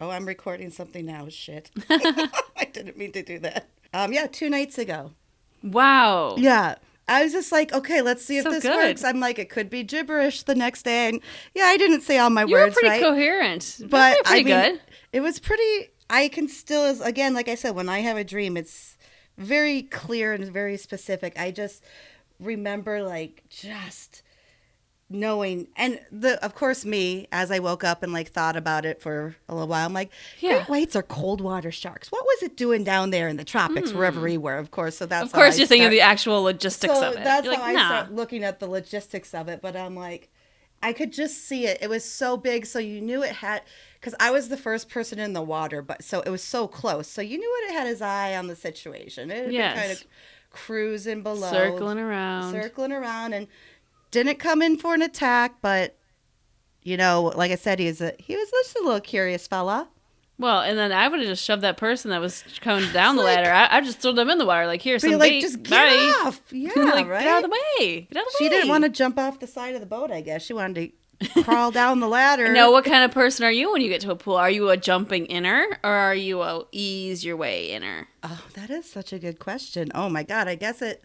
[0.00, 1.28] Oh, I'm recording something now.
[1.28, 1.70] Shit.
[1.90, 3.68] I didn't mean to do that.
[3.94, 5.12] Um, yeah, two nights ago.
[5.62, 6.36] Wow.
[6.36, 6.76] Yeah.
[7.08, 8.76] I was just like, okay, let's see if So this good.
[8.76, 9.02] works.
[9.02, 11.08] I'm like, it could be gibberish the next day.
[11.08, 11.20] And
[11.54, 12.50] yeah, I didn't say all my words.
[12.52, 13.02] You were pretty right.
[13.02, 13.80] coherent.
[13.88, 14.80] but pretty I mean, good.
[15.12, 15.90] It was pretty.
[16.10, 18.96] I can still, as again, like I said, when I have a dream, it's
[19.36, 21.38] very clear and very specific.
[21.38, 21.82] I just
[22.40, 24.22] remember, like, just
[25.10, 29.00] knowing, and the, of course, me as I woke up and like thought about it
[29.00, 29.86] for a little while.
[29.86, 30.56] I'm like, Yeah.
[30.56, 32.12] great whites are cold water sharks.
[32.12, 33.96] What was it doing down there in the tropics, hmm.
[33.98, 34.58] wherever we were?
[34.58, 35.26] Of course, so that's.
[35.26, 37.24] Of course, you're thinking of the actual logistics so of it.
[37.24, 37.88] That's You're how like, I nah.
[37.88, 39.62] start looking at the logistics of it.
[39.62, 40.30] But I'm like,
[40.82, 41.78] I could just see it.
[41.80, 43.62] It was so big, so you knew it had.
[44.00, 47.08] Because I was the first person in the water, but so it was so close,
[47.08, 49.30] so you knew it had his eye on the situation.
[49.30, 49.72] It had Yes.
[49.74, 50.04] been kind of
[50.50, 52.52] cruising below, Circling around.
[52.52, 53.48] circling around, and
[54.12, 55.56] didn't come in for an attack.
[55.60, 55.96] But
[56.84, 59.88] you know, like I said, he was a he was just a little curious fella.
[60.38, 63.22] Well, and then I would have just shoved that person that was coming down the
[63.22, 63.50] Like- ladder.
[63.50, 64.66] I, I just threw them in the water.
[64.66, 65.40] Like, here, some like, bait.
[65.40, 66.22] just get Bye.
[66.26, 67.24] off, yeah, like, right.
[67.24, 68.08] Get out of the way.
[68.10, 68.48] Get out of the she way.
[68.48, 70.10] She didn't want to jump off the side of the boat.
[70.10, 70.92] I guess she wanted
[71.24, 72.52] to crawl down the ladder.
[72.52, 74.36] No, what kind of person are you when you get to a pool?
[74.36, 78.06] Are you a jumping inner or are you a ease your way inner?
[78.22, 79.90] Oh, that is such a good question.
[79.96, 80.46] Oh my God.
[80.46, 81.02] I guess it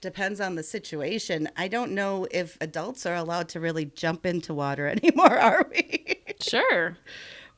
[0.00, 1.48] depends on the situation.
[1.56, 6.20] I don't know if adults are allowed to really jump into water anymore, are we?
[6.40, 6.96] Sure.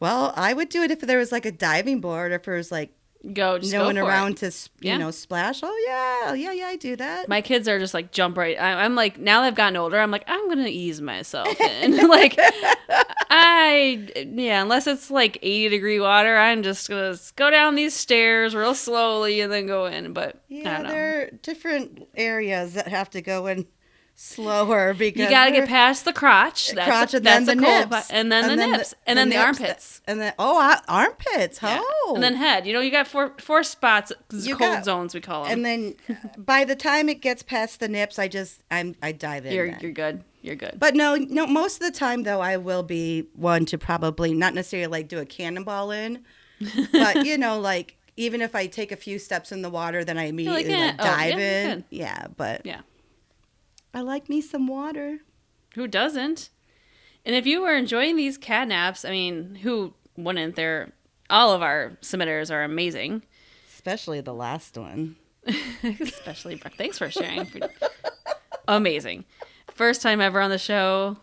[0.01, 2.55] Well, I would do it if there was like a diving board, or if there
[2.55, 2.90] was like
[3.34, 4.05] Go just no go one for it.
[4.07, 4.96] around to, you Yeah.
[4.96, 5.61] know, splash.
[5.62, 6.32] Oh, yeah.
[6.32, 7.28] Yeah, yeah, I do that.
[7.28, 8.59] My kids are just like jump right.
[8.59, 9.98] I, I'm like now they've gotten older.
[10.01, 12.09] I'm like I'm gonna ease myself in.
[12.09, 12.34] like
[13.30, 18.55] I yeah, unless it's like 80 degree water, I'm just gonna go down these stairs
[18.55, 20.12] real slowly and then go in.
[20.12, 23.66] But yeah, there are different areas that have to go in
[24.23, 26.73] slower because You gotta get past the crotch.
[26.73, 28.09] That's crotch a, and then that's the a cold nips.
[28.09, 30.01] pa- and then the nips, and then the nips, armpits.
[30.07, 31.61] and then oh, uh, armpits.
[31.62, 31.81] Yeah.
[31.83, 32.66] Oh, And then head.
[32.66, 35.53] You know, you got four four spots, You cold got- zones we call them.
[35.53, 35.95] and then
[36.39, 39.53] by the time it gets past the nips, I just I'm I dive in.
[39.55, 39.79] you're then.
[39.81, 40.23] you're good.
[40.43, 40.77] You're good.
[40.79, 41.47] But no, no.
[41.47, 45.18] Most of the time, though, I will be one to probably not necessarily like do
[45.18, 46.25] a cannonball in,
[46.93, 50.16] but you know, like even if I take a few steps in the water, then
[50.18, 51.85] I immediately "Eh, like, oh, dive yeah, in.
[51.91, 52.81] Yeah, but yeah.
[53.93, 55.18] I like me some water.
[55.74, 56.51] Who doesn't?
[57.24, 60.57] And if you were enjoying these cat naps, I mean, who wouldn't?
[60.57, 60.93] They're
[61.28, 63.22] all of our submitters are amazing.
[63.68, 65.16] Especially the last one.
[65.82, 66.74] Especially Brooke.
[66.76, 67.49] Thanks for sharing.
[68.68, 69.24] amazing.
[69.74, 71.16] First time ever on the show.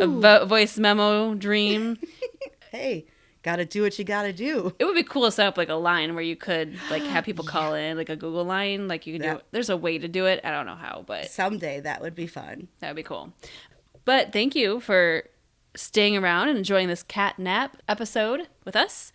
[0.00, 1.98] A vo- voice memo dream.
[2.70, 3.06] hey,
[3.42, 4.74] gotta do what you gotta do.
[4.78, 7.24] It would be cool to set up like a line where you could like have
[7.26, 8.88] people call in, like a Google line.
[8.88, 9.40] Like you could do.
[9.50, 10.40] There's a way to do it.
[10.44, 12.68] I don't know how, but Someday that would be fun.
[12.80, 13.32] that would be cool.
[14.04, 15.24] But thank you for
[15.74, 19.12] staying around and enjoying this cat nap episode with us.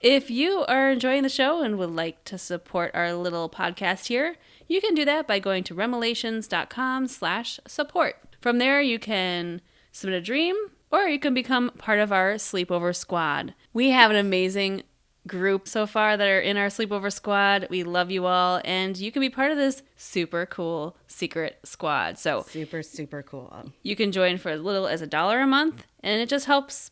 [0.00, 4.36] If you are enjoying the show and would like to support our little podcast here,
[4.66, 8.16] you can do that by going to remelations.com slash support.
[8.40, 9.60] From there, you can
[9.92, 10.56] submit a dream
[10.90, 13.54] or you can become part of our sleepover squad.
[13.72, 14.82] We have an amazing
[15.26, 17.66] group so far that are in our sleepover squad.
[17.70, 22.18] We love you all, and you can be part of this super cool secret squad.
[22.18, 23.72] So Super, super cool.
[23.82, 26.90] you can join for as little as a dollar a month, and it just helps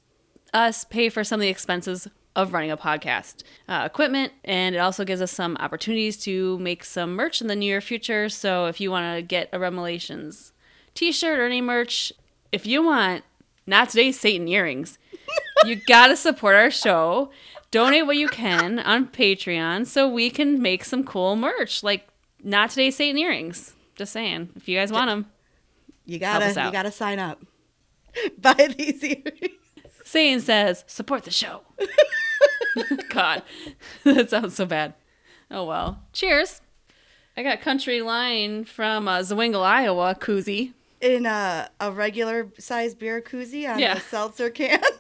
[0.55, 4.79] us pay for some of the expenses of running a podcast uh, equipment and it
[4.79, 8.81] also gives us some opportunities to make some merch in the near future so if
[8.81, 10.53] you want to get a remelations
[10.95, 12.13] t-shirt or any merch
[12.53, 13.25] if you want
[13.69, 14.99] not today's satan earrings
[15.65, 17.31] you gotta support our show
[17.71, 22.09] donate what you can on patreon so we can make some cool merch like
[22.43, 25.27] not today's satan earrings just saying if you guys want them
[26.07, 27.39] You gotta, you gotta sign up.
[28.39, 29.59] Buy these earrings.
[30.05, 31.61] Satan says, support the show.
[33.11, 33.43] God,
[34.05, 34.95] that sounds so bad.
[35.51, 36.01] Oh well.
[36.15, 36.63] Cheers.
[37.37, 40.73] I got Country Line from uh, Zwingle, Iowa, koozie.
[41.01, 43.97] In a, a regular size beer koozie on Yeah.
[43.97, 44.81] a seltzer can.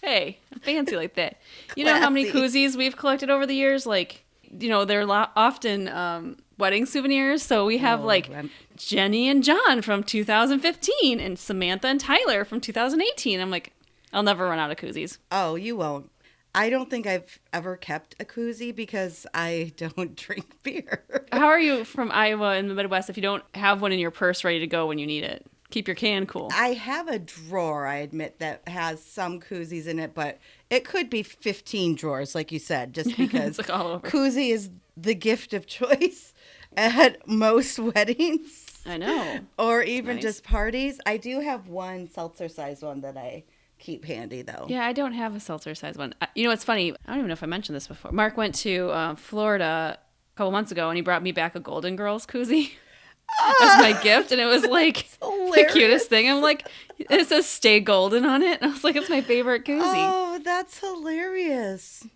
[0.00, 1.38] Hey, fancy like that.
[1.74, 3.84] You know how many koozies we've collected over the years?
[3.84, 4.24] Like,
[4.58, 7.42] you know, they're lo- often um, wedding souvenirs.
[7.42, 12.44] So we have Oh, like I'm- Jenny and John from 2015 and Samantha and Tyler
[12.44, 13.40] from 2018.
[13.40, 13.72] I'm like,
[14.12, 15.18] I'll never run out of koozies.
[15.32, 16.10] oh, you won't.
[16.54, 21.04] I don't think I've ever kept a koozie because I don't drink beer.
[21.32, 24.10] How are you from Iowa in the Midwest if you don't have one in your
[24.10, 25.46] purse ready to go when you need it?
[25.70, 26.48] Keep your can cool.
[26.54, 30.38] I have a drawer, I admit, that has some koozies in it, but
[30.70, 35.52] it could be 15 drawers, like you said, just because like koozie is the gift
[35.52, 36.32] of choice
[36.76, 39.40] at most weddings I know.
[39.58, 40.22] or even nice.
[40.22, 41.00] just parties.
[41.04, 43.44] I do have one seltzer size one that I
[43.78, 44.66] keep handy, though.
[44.68, 46.14] Yeah, I don't have a seltzer size one.
[46.34, 46.92] You know, what's funny.
[47.06, 48.12] I don't even know if I mentioned this before.
[48.12, 51.60] Mark went to uh, Florida a couple months ago and he brought me back a
[51.60, 52.70] Golden Girls koozie
[53.62, 56.30] as my gift, and it was like the cutest thing.
[56.30, 56.66] I'm like,
[56.98, 58.60] it says "Stay Golden" on it.
[58.60, 59.80] And I was like, it's my favorite koozie.
[59.82, 62.06] Oh, that's hilarious.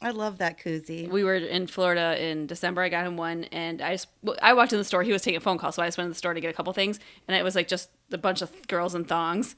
[0.00, 1.08] I love that koozie.
[1.10, 2.82] we were in Florida in December.
[2.82, 4.06] I got him one, and I just
[4.40, 5.02] I walked in the store.
[5.02, 6.50] He was taking a phone call, so I just went in the store to get
[6.50, 9.56] a couple things, and it was like just a bunch of girls in thongs.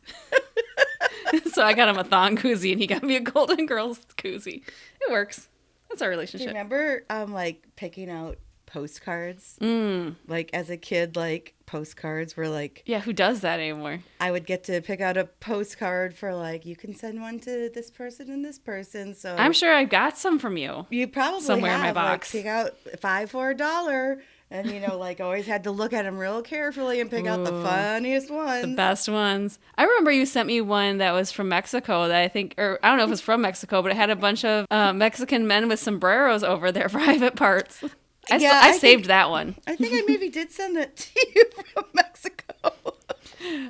[1.52, 4.62] so I got him a thong koozie, and he got me a Golden Girls koozie.
[5.00, 5.48] It works.
[5.88, 6.48] That's our Do you relationship.
[6.48, 9.56] remember um like picking out postcards?
[9.60, 10.14] Mm.
[10.28, 13.98] Like as a kid, like postcards were like Yeah, who does that anymore?
[14.20, 17.70] I would get to pick out a postcard for like you can send one to
[17.74, 19.14] this person and this person.
[19.14, 20.86] So I'm sure I got some from you.
[20.90, 22.32] you probably somewhere in my have, like, box.
[22.32, 26.03] pick out five for a dollar, and you know like always had to look at
[26.05, 28.62] them real carefully and pick out the funniest ones.
[28.66, 29.59] The best ones.
[29.76, 32.88] I remember you sent me one that was from Mexico that I think, or I
[32.88, 35.46] don't know if it was from Mexico, but it had a bunch of uh, Mexican
[35.46, 37.82] men with sombreros over their private parts.
[38.30, 39.57] I, Yeah, I I saved think- that one.
[39.66, 42.46] I think I maybe did send it to you from Mexico.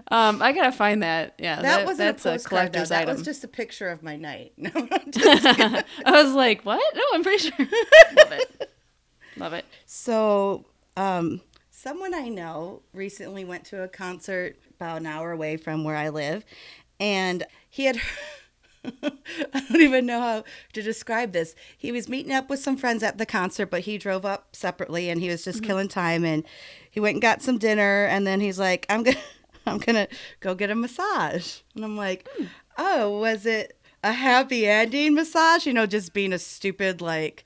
[0.09, 1.35] Um, I gotta find that.
[1.39, 2.41] Yeah, That, wasn't that's a postcard.
[2.43, 2.49] though.
[2.73, 3.15] collector's that item.
[3.17, 4.53] was just a picture of my night.
[4.59, 5.83] No, I'm just kidding.
[6.05, 6.83] I was like, what?
[6.97, 7.57] No, I'm pretty sure.
[8.17, 8.71] Love it.
[9.37, 9.65] Love it.
[9.87, 10.65] So,
[10.97, 15.97] um, someone I know recently went to a concert about an hour away from where
[15.97, 16.45] I live,
[16.99, 18.01] and he had.
[18.83, 21.55] I don't even know how to describe this.
[21.77, 25.11] He was meeting up with some friends at the concert, but he drove up separately
[25.11, 26.25] and he was just killing time.
[26.25, 26.45] And
[26.91, 29.19] he went and got some dinner, and then he's like, "I'm gonna,
[29.67, 30.09] I'm gonna
[30.41, 32.27] go get a massage." And I'm like,
[32.79, 35.67] "Oh, was it a happy ending massage?
[35.67, 37.45] You know, just being a stupid like."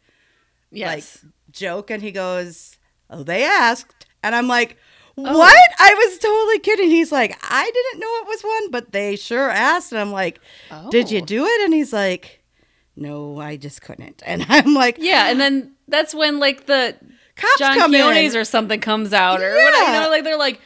[0.70, 1.22] Yes.
[1.24, 2.78] like joke and he goes
[3.10, 4.06] oh they asked.
[4.22, 4.76] And i'm like
[5.16, 5.22] Oh.
[5.38, 5.56] what?
[5.78, 6.90] I was totally kidding.
[6.90, 9.92] He's like i didn't know it was one but they sure asked.
[9.92, 10.40] And i'm like
[10.90, 11.24] did you Oh.
[11.24, 11.60] do it?
[11.64, 12.42] And he's like
[12.96, 14.22] no i just couldn't.
[14.26, 16.96] And i'm like yeah, and then that's when like the
[17.36, 18.36] cops John come in.
[18.36, 19.92] Or something comes out, or whatever.
[19.92, 20.60] You know, like they're like,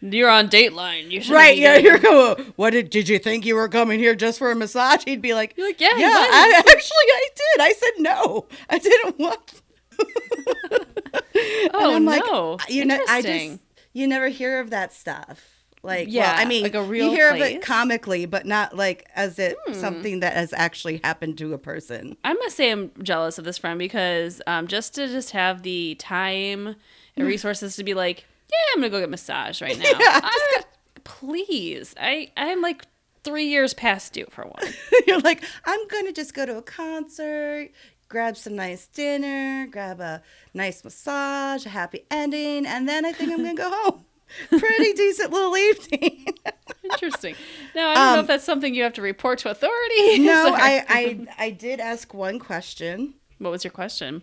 [0.00, 1.10] you're on Dateline.
[1.10, 4.14] You should right yeah you're going what did, did you think you were coming here
[4.14, 5.02] just for a massage?
[5.04, 6.08] He'd be like You're like, yeah, yeah.
[6.12, 7.62] I, actually i did.
[7.64, 8.46] I said no.
[8.70, 9.62] I didn't want
[11.74, 12.58] Oh like, no!
[12.68, 13.58] you know, I just
[13.92, 15.52] you never hear of that stuff.
[15.82, 17.52] Like, Yeah, well, I mean, like a real you hear of place.
[17.52, 17.56] Hmm.
[17.58, 22.16] it comically, but not like as it something that has actually happened to a person.
[22.24, 25.94] I must say I'm jealous of this friend because um, just to just have the
[25.96, 26.76] time
[27.16, 29.84] and resources to be like, yeah, I'm gonna go get a massage right now.
[29.84, 30.64] Yeah, just I-
[31.04, 32.86] please, I I'm like
[33.22, 34.72] three years past due for one.
[35.06, 37.70] You're like, I'm gonna just go to a concert,
[38.08, 40.22] grab some nice dinner, grab a
[40.54, 44.04] nice massage, a happy ending, and then I think I'm gonna go home.
[44.48, 46.26] Pretty decent little evening.
[46.84, 47.36] Interesting.
[47.74, 50.18] Now I don't know Um, if that's something you have to report to authority.
[50.20, 53.14] no, I, I I did ask one question.
[53.38, 54.22] What was your question?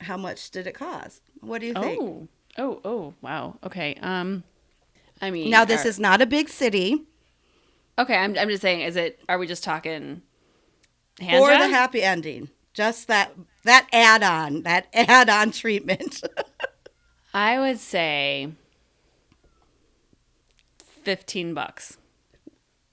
[0.00, 1.22] How much did it cost?
[1.40, 2.00] What do you think?
[2.02, 3.56] Oh, oh, oh, wow.
[3.64, 3.94] Okay.
[4.02, 4.42] Um,
[5.22, 7.04] I mean, Now this are- is not a big city.
[7.98, 8.16] okay.
[8.16, 8.80] I'm I'm just saying.
[8.80, 9.20] Is it?
[9.28, 10.22] Are we just talking?
[11.20, 11.60] Hand or job?
[11.60, 12.50] the happy ending.
[12.76, 13.32] Just that
[13.64, 16.20] that add-on, that add-on treatment.
[17.32, 18.50] I would say
[21.02, 21.96] fifteen bucks.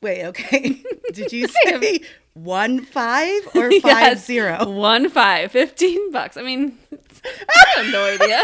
[0.02, 0.82] Wait, okay.
[1.14, 2.00] Did you say
[2.34, 4.26] one five or five Yes.
[4.26, 4.70] zero?
[4.70, 6.36] One five, 15 bucks.
[6.38, 6.78] I mean,
[7.24, 8.44] I have no idea.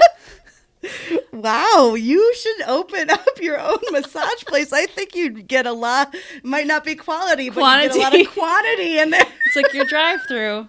[1.34, 4.72] Wow, you should open up your own massage place.
[4.72, 6.16] I think you'd get a lot.
[6.44, 9.26] Might not be quality, but you get a lot of quantity in there.
[9.48, 10.68] It's like your drive through.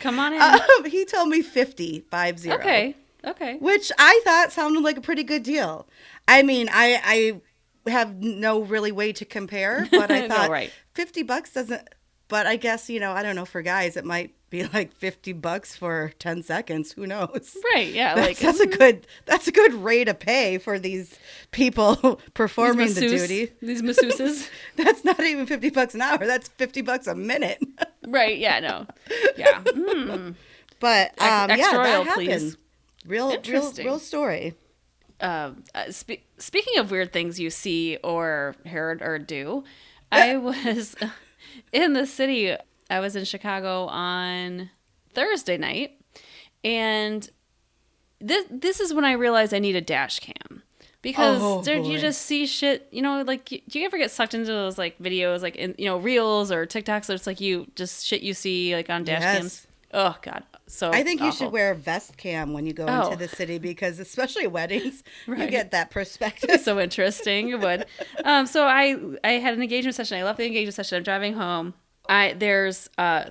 [0.00, 0.40] Come on in.
[0.40, 2.56] Um, he told me 50, five zero.
[2.58, 2.94] okay.
[3.24, 3.56] Okay.
[3.58, 5.86] which I thought sounded like a pretty good deal.
[6.26, 7.40] I mean, I
[7.86, 10.72] I have no really way to compare, but I No, thought right.
[10.94, 11.88] fifty bucks doesn't.
[12.26, 15.32] But I guess you know I don't know for guys it might be like fifty
[15.32, 16.92] bucks for ten seconds.
[16.92, 17.56] Who knows?
[17.74, 17.92] Right.
[17.92, 18.14] Yeah.
[18.14, 21.18] That's, like that's a good that's a good rate of pay for these
[21.50, 23.52] people performing these the duty.
[23.60, 24.48] These masseuses.
[24.76, 26.18] That's not even fifty bucks an hour.
[26.18, 27.62] That's fifty bucks a minute.
[28.06, 28.38] right.
[28.38, 28.60] Yeah.
[28.60, 28.86] No.
[29.36, 29.62] Yeah.
[29.62, 30.34] Mm.
[30.78, 32.26] But Ex- um, yeah, extra that oil, happened.
[32.28, 32.56] please.
[33.06, 34.54] Real, real, real story.
[35.20, 39.64] Um, uh, spe- speaking of weird things you see or heard or do,
[40.10, 40.94] I was
[41.72, 42.56] in the city.
[42.92, 44.70] I was in Chicago on
[45.14, 45.92] Thursday night,
[46.64, 47.28] and
[48.20, 50.62] this this is when I realized I need a dash cam
[51.02, 52.86] because Oh, there, you just see shit.
[52.92, 55.86] You know, like do you ever get sucked into those like videos, like in you
[55.86, 57.10] know reels or TikToks?
[57.10, 59.36] Or it's like you just shit you see like on dash Yes.
[59.38, 59.66] cams.
[59.94, 63.02] Oh God, so I think you should wear a vest cam when you go Oh.
[63.10, 66.60] into the city because, especially weddings, you get that perspective.
[66.62, 67.50] so interesting.
[67.50, 67.84] It would.
[68.24, 70.16] Um, so I I had an engagement session.
[70.18, 70.96] I left the engagement session.
[70.96, 71.74] I'm driving home.
[72.08, 73.30] I there's uh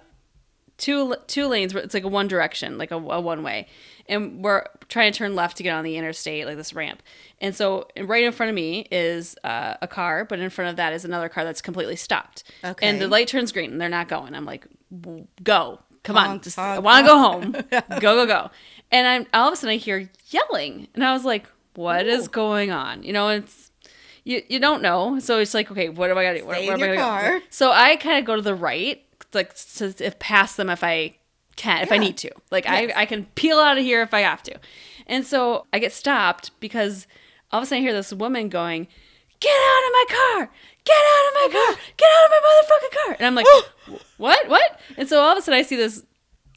[0.77, 1.73] two two lanes.
[1.73, 3.67] where It's like a one direction, like a, a one way,
[4.07, 7.01] and we're trying to turn left to get on the interstate, like this ramp.
[7.39, 10.75] And so right in front of me is uh, a car, but in front of
[10.75, 12.43] that is another car that's completely stopped.
[12.63, 12.87] Okay.
[12.87, 14.35] And the light turns green, and they're not going.
[14.35, 14.67] I'm like,
[15.43, 15.79] go.
[16.03, 17.51] Come on, just, honk, I want to go home.
[17.99, 18.49] go, go, go.
[18.91, 21.45] And I'm all of a sudden I hear yelling, and I was like,
[21.75, 23.70] "What is going on?" You know, it's
[24.23, 26.45] you you don't know, so it's like, okay, what do I got to do?
[26.45, 27.39] Where, Stay where in am I your gonna car.
[27.39, 27.45] Go?
[27.49, 29.01] So I kind of go to the right,
[29.33, 31.15] like to if past them if I
[31.55, 32.01] can, if I Yeah.
[32.01, 32.31] need to.
[32.51, 34.59] Like I I can peel out of here if I have to.
[35.07, 37.07] And so I get stopped because
[37.51, 38.87] all of a sudden I hear this woman going,
[39.39, 40.51] "Get out of my car!
[40.85, 41.75] Get out of my car!
[41.97, 43.65] Get out of my motherfucking car!" And I'm like, oh.
[44.17, 44.47] "What?
[44.49, 46.03] What?" And so all of a sudden I see this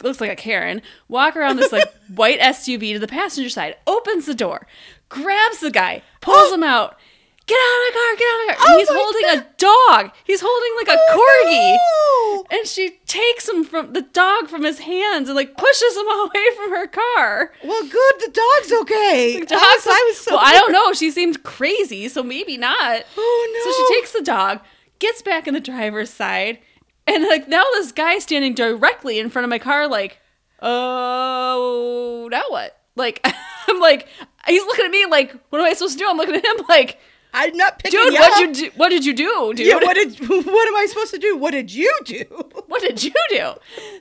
[0.03, 4.27] looks like a Karen, walk around this like white SUV to the passenger side, opens
[4.27, 4.67] the door,
[5.09, 6.55] grabs the guy, pulls oh.
[6.55, 6.99] him out.
[7.47, 8.17] Get out of the car!
[8.17, 8.67] Get out of the car!
[8.69, 10.13] Oh he's holding a dog.
[10.25, 11.77] He's holding like a oh, corgi.
[11.79, 16.07] Oh, And she takes him from the dog from his hands and like pushes him
[16.11, 17.53] away from her car.
[17.63, 18.15] Well, good.
[18.21, 19.41] The dog's okay.
[19.41, 20.35] The I was, I was so.
[20.37, 20.95] well, I don't know.
[20.95, 23.05] She seemed crazy, so maybe not.
[23.17, 23.71] Oh no.
[23.71, 24.61] So she takes the dog,
[24.99, 26.61] gets back in the driver's side,
[27.07, 30.19] and like now this guy standing directly in front of my car, like,
[30.63, 32.81] oh, now what?
[32.97, 33.21] Like,
[33.69, 34.09] I'm like,
[34.47, 36.09] he's looking at me like, what am I supposed to do?
[36.09, 36.99] I'm looking at him like,
[37.37, 38.39] I'm not picking dude, what up.
[38.41, 38.71] you do?
[38.77, 39.67] What did you do, dude?
[39.67, 39.75] Yeah.
[39.77, 40.19] What did?
[40.29, 41.37] What am I supposed to do?
[41.37, 42.25] What did you do?
[42.69, 43.53] what did you do?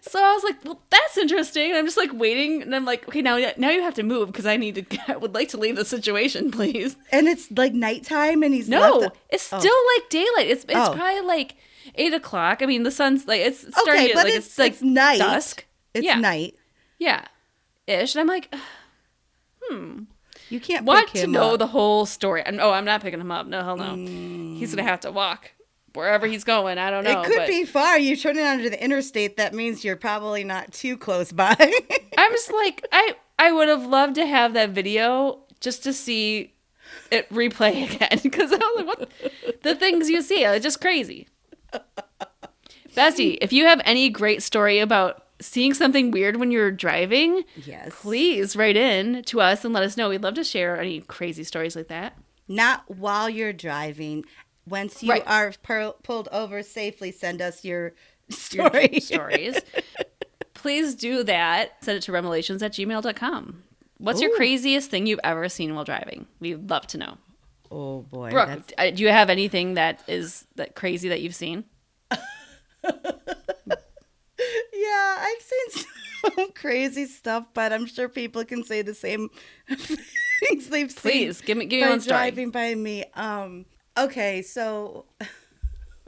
[0.01, 1.69] So I was like, well, that's interesting.
[1.69, 4.27] And I'm just like waiting, and I'm like, okay, now now you have to move
[4.27, 4.97] because I need to.
[5.11, 6.95] I would like to leave the situation, please.
[7.11, 9.59] And it's like nighttime, and he's No, the- it's Oh.
[9.59, 10.47] still like daylight.
[10.47, 10.93] It's it's Oh.
[10.95, 11.55] probably like
[11.95, 12.61] eight o'clock.
[12.61, 13.93] I mean, the sun's like it's starting.
[14.05, 15.19] okay, but like it's, it's, like it's night.
[15.19, 15.65] dusk.
[15.93, 16.55] It's yeah, night.
[16.99, 17.25] yeah,
[17.87, 18.15] ish.
[18.15, 18.53] And I'm like,
[19.63, 20.03] hmm.
[20.49, 21.59] You can't want to know up.
[21.59, 22.43] the whole story.
[22.43, 23.47] And oh, I'm not picking him up.
[23.47, 23.95] No, hell no.
[23.95, 24.91] He's gonna mm.
[24.91, 25.51] have to walk
[25.93, 26.77] wherever he's going.
[26.77, 27.21] I don't know.
[27.21, 27.97] it could but be far.
[27.97, 29.37] You turn it onto the interstate.
[29.37, 31.55] That means you're probably not too close by.
[32.17, 36.53] I'm just like I I would have loved to have that video just to see
[37.11, 41.27] it replay again because I was like, what the things you see are just crazy.
[42.95, 47.91] Bessie, if you have any great story about seeing something weird when you're driving, yes.
[48.01, 50.09] please write in to us and let us know.
[50.09, 52.17] We'd love to share any crazy stories like that.
[52.47, 54.25] Not while you're driving.
[54.67, 55.23] Once you Right.
[55.27, 57.93] are per- pulled over safely, send us your
[58.51, 58.71] Your
[59.01, 59.59] stories.
[60.53, 61.83] please do that.
[61.83, 63.63] Send it to remelations at gmail.com.
[63.97, 66.25] What's your craziest thing you've ever seen while driving?
[66.39, 67.17] We'd love to know.
[67.71, 68.29] Oh boy.
[68.31, 71.63] Brooke, that's- uh, do you have anything that is that crazy that you've seen?
[74.73, 75.85] Yeah, I've seen
[76.35, 79.29] some crazy stuff, but I'm sure people can say the same
[79.69, 81.01] things they've seen.
[81.01, 82.17] Please give me give me by one story.
[82.17, 83.05] driving by me.
[83.15, 83.65] Um.
[83.97, 85.05] Okay, so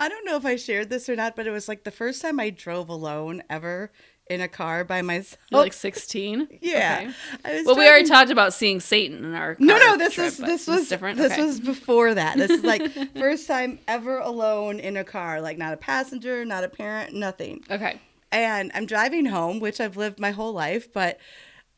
[0.00, 2.20] I don't know if I shared this or not, but it was like the first
[2.20, 3.92] time I drove alone ever
[4.30, 5.38] in a car by myself.
[5.50, 6.48] You're like 16.
[6.62, 7.00] yeah.
[7.02, 7.12] Okay.
[7.44, 10.14] I was Well, we already talked about seeing Satan in our No, car no, this
[10.14, 11.18] trip, was this was different.
[11.18, 11.44] This Okay.
[11.44, 12.36] was before that.
[12.38, 12.82] This is like
[13.16, 17.62] first time ever alone in a car, like not a passenger, not a parent, nothing.
[17.70, 18.00] okay.
[18.30, 21.18] And I'm driving home, which I've lived my whole life, but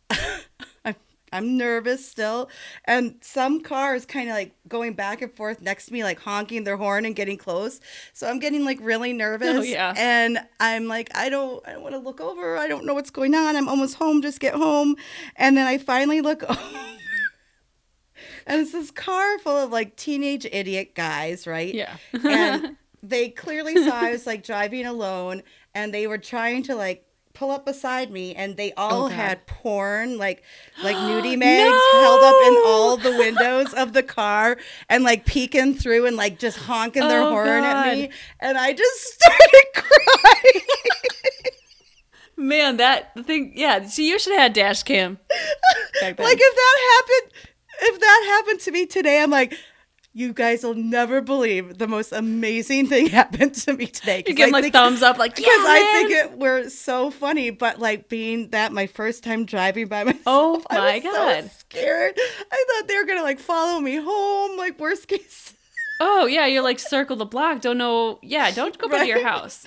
[1.35, 2.49] I'm nervous still.
[2.85, 6.63] And some cars kind of like going back and forth next to me, like honking
[6.63, 7.81] their horn and getting close.
[8.13, 9.57] So I'm getting like really oh, nervous.
[9.59, 9.93] Oh, yeah.
[9.97, 12.57] And I'm like, I don't, I don't want to look over.
[12.57, 13.57] I don't know what's going on.
[13.57, 14.23] I'm almost home.
[14.23, 14.95] Just get home.
[15.35, 16.61] And then I finally look over.
[18.47, 21.75] And it's this car full of like teenage idiot guys, right?
[21.75, 21.97] Yeah.
[22.13, 25.43] and they clearly saw I was like driving alone
[25.75, 27.05] and they were trying to like
[27.35, 30.43] pull up beside me and they all Oh, had porn like
[30.83, 34.57] like nudie mags held up in all the windows of the car
[34.89, 38.11] and like peeking through and like just honking their Oh, horn at me
[38.41, 40.63] and I just started crying.
[42.37, 43.53] Man, that the thing.
[43.55, 45.19] Yeah, see, you should have had dash cam.
[46.01, 46.27] Back then.
[46.27, 47.33] like if that happened
[47.81, 49.53] if that happened to me today i'm like
[50.17, 54.49] you guys will never believe the most amazing thing happened to me today you give
[54.49, 57.81] I like think- thumbs up, like because yeah, I think it were so funny, but
[57.81, 61.43] like being that my first time driving by myself, Oh I my was God.
[61.45, 62.15] so scared.
[62.51, 65.53] I thought they were gonna like follow me home, like worst case.
[66.01, 67.61] Oh yeah, you're like circle the block.
[67.61, 68.19] Don't know.
[68.23, 69.67] Yeah, don't go back to your house.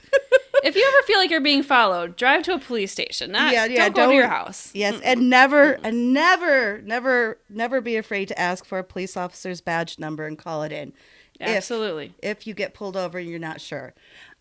[0.64, 3.32] If you ever feel like you're being followed, drive to a police station.
[3.32, 4.72] Not, Yeah, yeah, Don't go to your don't- house.
[4.74, 9.62] Yes, and never, and never, never, never be afraid to ask for a police officer's
[9.62, 10.94] badge number and call it in.
[11.40, 12.14] Absolutely.
[12.24, 13.94] If you get pulled over and you're not sure.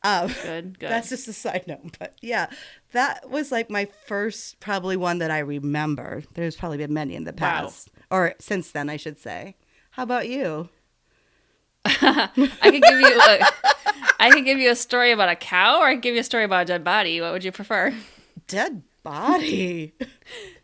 [0.03, 0.79] Um, Good.
[0.79, 0.91] Good.
[0.91, 2.47] That's just a side note, but yeah,
[2.93, 6.23] that was like my first, probably one that I remember.
[6.35, 7.37] There's probably been many in the Wow.
[7.39, 9.57] past, or since then, I should say.
[9.91, 10.69] How about you?
[12.63, 13.21] I could give you.
[13.21, 13.47] A,
[14.19, 16.25] I could give you a story about a cow, or I could give you a
[16.25, 17.21] story about a dead body.
[17.21, 17.95] What would you prefer?
[18.49, 19.95] Dead body,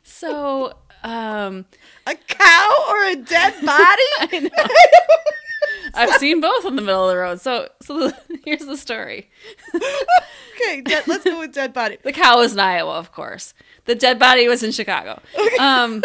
[0.02, 1.64] So, um,
[2.06, 4.50] a cow or a dead body?
[5.94, 7.40] I've seen both in the middle of the road.
[7.40, 8.12] So, so
[8.44, 9.30] here's the story.
[9.74, 11.98] okay, dead, let's go with dead body.
[12.02, 13.54] The cow was in Iowa, of course.
[13.84, 15.20] The dead body was in Chicago.
[15.58, 16.02] Um,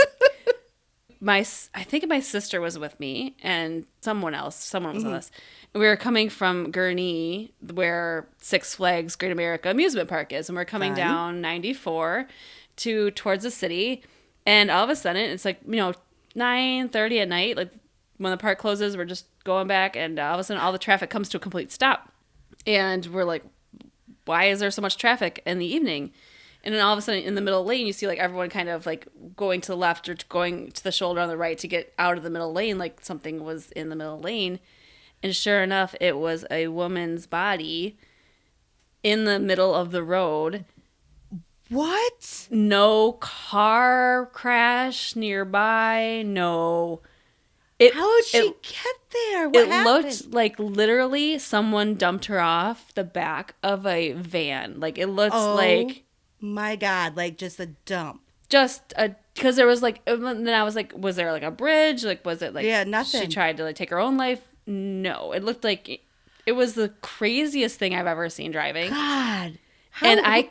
[1.20, 1.40] my,
[1.74, 5.18] I think my sister was with me, and someone else, someone was with mm-hmm.
[5.18, 5.32] us.
[5.74, 10.56] And we were coming from Gurnee, where Six Flags Great America Amusement Park is, and
[10.56, 10.98] we're coming Fun.
[10.98, 12.28] down 94
[12.78, 14.04] to towards the city.
[14.46, 15.94] And all of a sudden, it's like you know,
[16.36, 17.72] 9:30 at night, like
[18.18, 20.80] when the park closes, we're just going back, and all of a sudden, all the
[20.80, 22.12] traffic comes to a complete stop,
[22.66, 23.44] and we're like,
[24.26, 26.12] why is there so much traffic in the evening?
[26.68, 28.68] And then all of a sudden, in the middle lane, you see like everyone kind
[28.68, 29.08] of like
[29.38, 32.18] going to the left or going to the shoulder on the right to get out
[32.18, 34.60] of the middle lane, like something was in the middle lane.
[35.24, 37.98] And sure enough, it was a woman's body
[39.02, 40.66] in the middle of the road.
[41.70, 42.48] What?
[42.52, 46.24] No car crash nearby.
[46.26, 47.02] No.
[47.80, 48.96] It, How did she it- get
[49.32, 49.50] there?
[49.50, 50.06] What it happened?
[50.06, 54.80] looked like literally someone dumped her off the back of a van.
[54.80, 55.56] Like it looks Oh.
[55.56, 56.04] like
[56.40, 58.22] My God, like just a dump.
[58.50, 61.52] just a because there was like and then I was like, was there like a
[61.52, 62.04] bridge?
[62.04, 63.22] Like was it like Yeah, nothing?
[63.22, 64.42] She tried to like take her own life.
[64.66, 66.02] No, it looked like it,
[66.46, 68.90] it was the craziest thing I've ever seen driving.
[68.90, 69.60] God.
[69.92, 70.50] How, And I-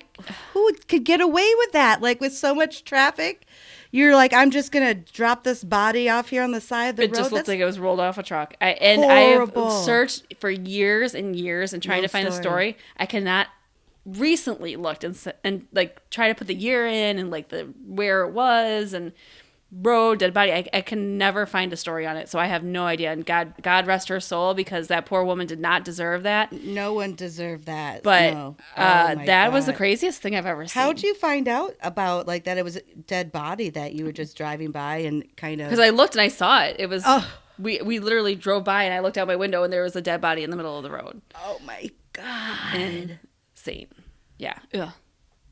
[0.53, 2.03] who could get away with that?
[2.03, 3.47] Like with so much traffic,
[3.93, 7.05] you're like, I'm just gonna drop this body off here on the side of the
[7.05, 7.17] It road.
[7.17, 8.55] just looked That's like it was rolled off a truck.
[8.61, 9.53] I, and I've
[9.85, 12.73] searched for years and years and trying No to find a story.
[12.73, 12.77] story.
[12.97, 13.47] I cannot
[14.07, 18.23] recently looked and and like try to put the year in and like the where
[18.23, 19.13] it was and
[19.83, 20.53] road dead body.
[20.53, 23.11] I, I can never find a story on it, so I have no idea.
[23.11, 26.53] And God God rest her soul because that poor woman did not deserve that.
[26.53, 28.05] no one deserved that.
[28.05, 28.57] But no.
[28.77, 30.81] uh, Oh my that was the craziest thing I've ever seen.
[30.81, 32.59] How'd you find out about like that?
[32.59, 35.67] It was a dead body that you were just driving by and kind of.
[35.69, 36.77] Because I looked and I saw it.
[36.79, 37.29] It was Oh.
[37.59, 40.01] we we literally drove by and I looked out my window and there was a
[40.01, 41.21] dead body in the middle of the road.
[41.35, 43.19] oh my god!
[43.55, 43.89] Insane.
[44.39, 44.59] Yeah.
[44.75, 44.91] Ugh.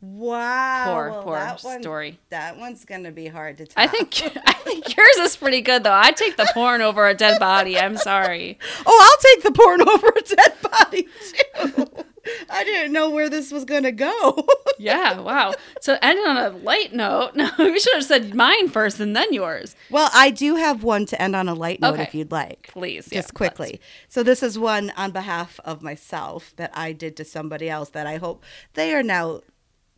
[0.00, 0.84] Wow.
[0.92, 2.18] Poor, Well, poor that one- story.
[2.28, 3.82] That one's gonna be hard to tell.
[3.82, 5.92] I think I think yours is pretty good though.
[5.92, 7.78] I'd take the porn over a dead body.
[7.78, 8.58] I'm sorry.
[8.86, 12.04] Oh, I'll take the porn over a dead body too.
[12.50, 14.46] I didn't know where this was gonna go.
[14.76, 15.54] Yeah, wow.
[15.80, 19.32] So ending on a light note, no, we should have said mine first and then
[19.32, 19.76] yours.
[19.88, 22.02] well, I do have one to end on a light note Okay.
[22.02, 22.70] if you'd like.
[22.72, 23.80] Please, Just yeah, quickly.
[24.08, 28.08] So this is one on behalf of myself that I did to somebody else that
[28.08, 28.42] I hope
[28.74, 29.42] they are now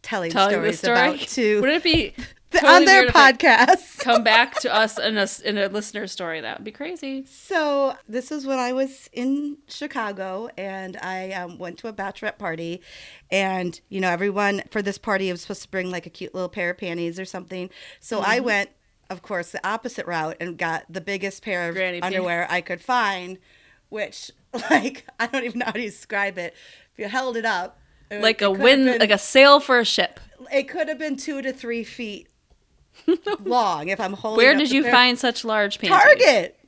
[0.03, 0.93] telling, Telling stories story.
[0.99, 2.15] about to Would it be
[2.61, 3.99] totally on their weird if it podcast.
[4.01, 6.41] Come back to us in a in a listener story.
[6.41, 7.25] That would be crazy.
[7.27, 12.39] So this is when I was in Chicago, and I um, went to a bachelorette
[12.39, 12.81] party,
[13.31, 16.49] and you know everyone for this party was supposed to bring like a cute little
[16.49, 17.71] pair of panties or something.
[18.01, 18.45] So I Mm-hmm.
[18.47, 18.71] went,
[19.11, 22.15] of course, the opposite route and got the biggest pair of Granny pants.
[22.17, 23.39] underwear I could find,
[23.89, 24.31] which
[24.71, 26.55] like I don't even know how to describe it.
[26.93, 27.79] If you held it up,
[28.11, 30.19] it- Like it a wind, been- like a sail for a ship.
[30.53, 32.29] it could have been two to three feet
[33.45, 34.45] long if I'm holding.
[34.45, 34.93] Where did you pair.
[34.93, 35.97] find such large panties?
[35.99, 36.59] Target?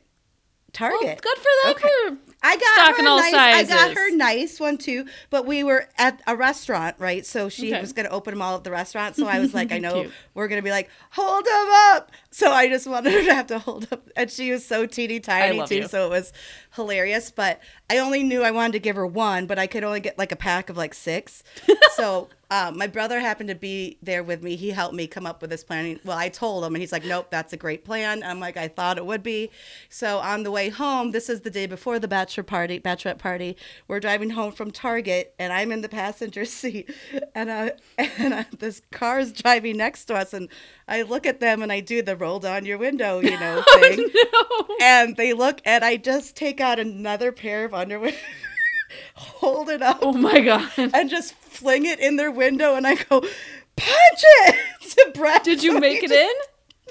[0.81, 1.20] Well, Target.
[1.22, 1.89] good for them Okay.
[2.11, 5.64] for I got stocking her all nice, I got her nice one too, but we
[5.64, 7.26] were at a restaurant, right?
[7.26, 7.81] So she Okay.
[7.81, 9.16] was going to open them all at the restaurant.
[9.16, 12.12] So I was like, I know we're going to be like, hold them up.
[12.31, 15.18] So I just wanted her to have to hold up, and she was so teeny
[15.18, 15.76] tiny too.
[15.76, 15.89] you.
[15.89, 16.33] So it was
[16.76, 17.33] hilarious.
[17.33, 17.61] But
[17.91, 20.31] I only knew I wanted to give her one, but I could only get like
[20.31, 21.43] a pack of like six.
[21.97, 22.29] so.
[22.51, 24.57] Um, my brother happened to be there with me.
[24.57, 26.01] He helped me come up with this plan.
[26.05, 28.68] Well, I told him, and he's like, "Nope, that's a great plan." I'm like, "I
[28.68, 29.51] thought it would be."
[29.90, 33.57] So on the way home, this is the day before the bachelor party, bachelorette party.
[33.86, 36.90] We're driving home from Target, and I'm in the passenger seat,
[37.34, 40.49] and uh, and uh, this car is driving next to us, and
[40.88, 44.09] I look at them and I do the roll down your window, you know, thing,
[44.32, 44.66] no.
[44.80, 48.14] and they look, and I just take out another pair of underwear,
[49.14, 50.70] hold it up, Oh my god.
[50.78, 54.57] and just fling it in their window, and I go, punch it
[54.91, 55.43] to Brad.
[55.43, 56.33] Did you make it in?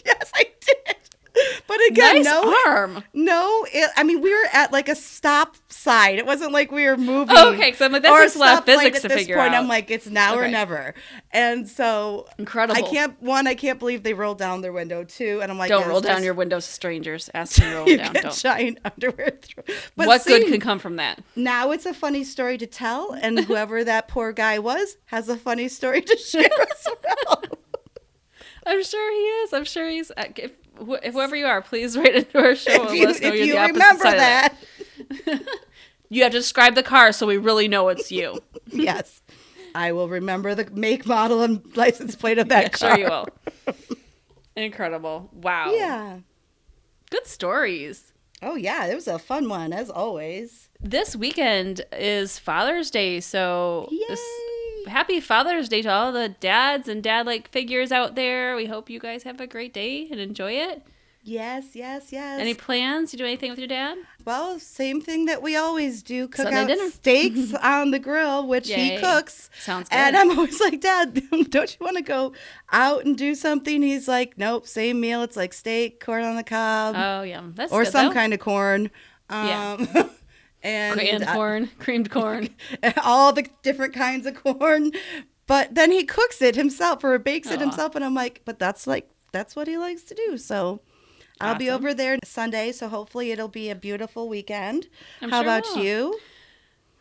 [0.05, 0.95] Yes, I did.
[1.67, 3.03] But again, nice no, arm.
[3.13, 3.65] no.
[3.73, 6.17] It, I mean, we were at like a stop sign.
[6.17, 7.35] It wasn't like we were moving.
[7.37, 9.17] Okay, 'cause I'm like, that's or a just a lot of physics at to this
[9.19, 9.53] figure point.
[9.53, 9.61] out.
[9.61, 10.93] I'm like, it's now or never.
[11.31, 12.77] And so Incredible.
[12.83, 13.21] I can't.
[13.21, 15.03] One, I can't believe they rolled down their window.
[15.03, 17.29] Two, and I'm like, Don't roll down your windows strangers.
[17.33, 18.13] Ask them to roll You down.
[18.13, 18.35] get Don't.
[18.35, 19.37] giant underwear.
[19.41, 19.63] Through.
[19.95, 21.19] But what good can come from that?
[21.35, 25.37] now it's a funny story to tell, and whoever that poor guy was has a
[25.37, 26.87] funny story to share as
[27.27, 27.43] well.
[28.65, 29.53] I'm sure he is.
[29.53, 30.11] I'm sure he's.
[30.11, 33.15] uh, If, wh- whoever you are, please write into our show if and you, let
[33.15, 34.19] us know if you're you the opposite remember side of
[35.27, 35.41] that,
[36.09, 38.39] You have to describe the car so we really know it's you.
[38.71, 39.21] yes,
[39.75, 42.89] I will remember the make, model, and license plate of that yeah, car.
[42.95, 43.27] sure you will.
[44.55, 45.29] Incredible.
[45.33, 45.73] Wow.
[45.73, 46.19] Yeah.
[47.09, 48.13] Good stories.
[48.41, 50.69] Oh yeah, it was a fun one as always.
[50.79, 54.53] This weekend is Father's Day, so this- Yay!
[54.87, 58.55] Happy Father's Day to all the dads and dad like figures out there.
[58.55, 60.83] We hope you guys have a great day and enjoy it.
[61.23, 62.39] Yes, yes, yes.
[62.39, 63.11] Any plans?
[63.11, 63.97] You do anything with your dad?
[64.23, 66.89] well, same thing that we always do: cook Sunday out dinner.
[66.89, 69.49] steaks on the grill, which he cooks.
[69.59, 69.95] Sounds good.
[69.97, 72.31] And I'm always like, Dad, don't you want to go
[72.71, 73.81] out and do something?
[73.81, 75.21] He's like, Nope, same meal.
[75.21, 78.13] It's like steak, corn on the cob, oh yeah, that's or good, some though.
[78.13, 78.89] kind of corn.
[79.29, 79.77] Yeah.
[79.95, 80.09] Um,
[80.63, 82.49] And canned uh, corn, creamed corn.
[83.03, 84.91] all the different kinds of corn.
[85.45, 88.85] But then he cooks it himself or bakes it himself, and I'm like, but that's
[88.85, 90.37] like that's what he likes to do.
[90.37, 90.81] So
[91.39, 94.87] I'll be over there Sunday, so hopefully it'll be a beautiful weekend.
[95.21, 95.83] I'm How sure about will.
[95.83, 96.19] you?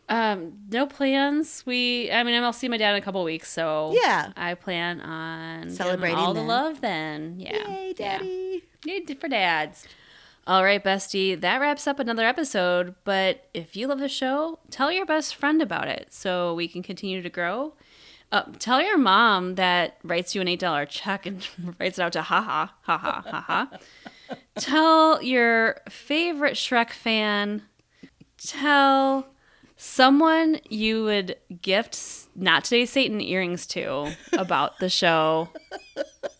[0.09, 1.63] Um, no plans.
[1.65, 4.31] We, I mean, I'll see my dad in a couple weeks, so Yeah.
[4.37, 6.79] I plan on Celebrating all the love.
[6.81, 8.17] Then, yeah, Yay, yeah.
[8.19, 8.63] Daddy!
[8.85, 9.85] Yay for dads.
[10.47, 12.95] All right, bestie, that wraps up another episode.
[13.03, 16.81] But if you love the show, tell your best friend about it so we can
[16.81, 17.73] continue to grow.
[18.31, 21.45] Uh, tell your mom that writes you an eight dollar check and
[21.79, 23.65] writes it out to haha haha haha.
[24.57, 27.63] tell your favorite Shrek fan.
[28.37, 29.27] Tell
[29.75, 31.99] someone you would gift
[32.35, 35.49] not today's Satan earrings to about the show.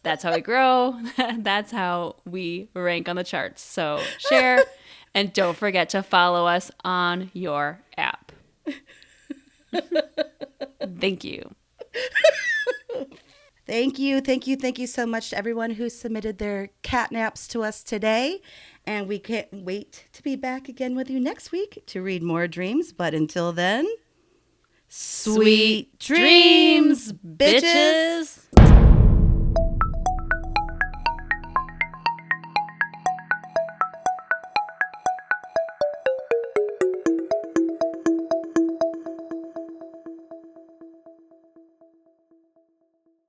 [0.08, 0.98] That's how we grow.
[1.38, 3.62] That's how we rank on the charts.
[3.62, 4.64] So share
[5.14, 8.32] and don't forget to follow us on your app.
[11.00, 11.54] Thank you.
[13.68, 17.64] Thank you, thank you, thank you so much to everyone who submitted their catnaps to
[17.64, 18.40] us today.
[18.86, 22.48] And we can't wait to be back again with you next week to read more
[22.48, 22.94] dreams.
[22.94, 23.86] But until then,
[24.88, 28.46] sweet, dreams, bitches.
[28.56, 28.87] bitches.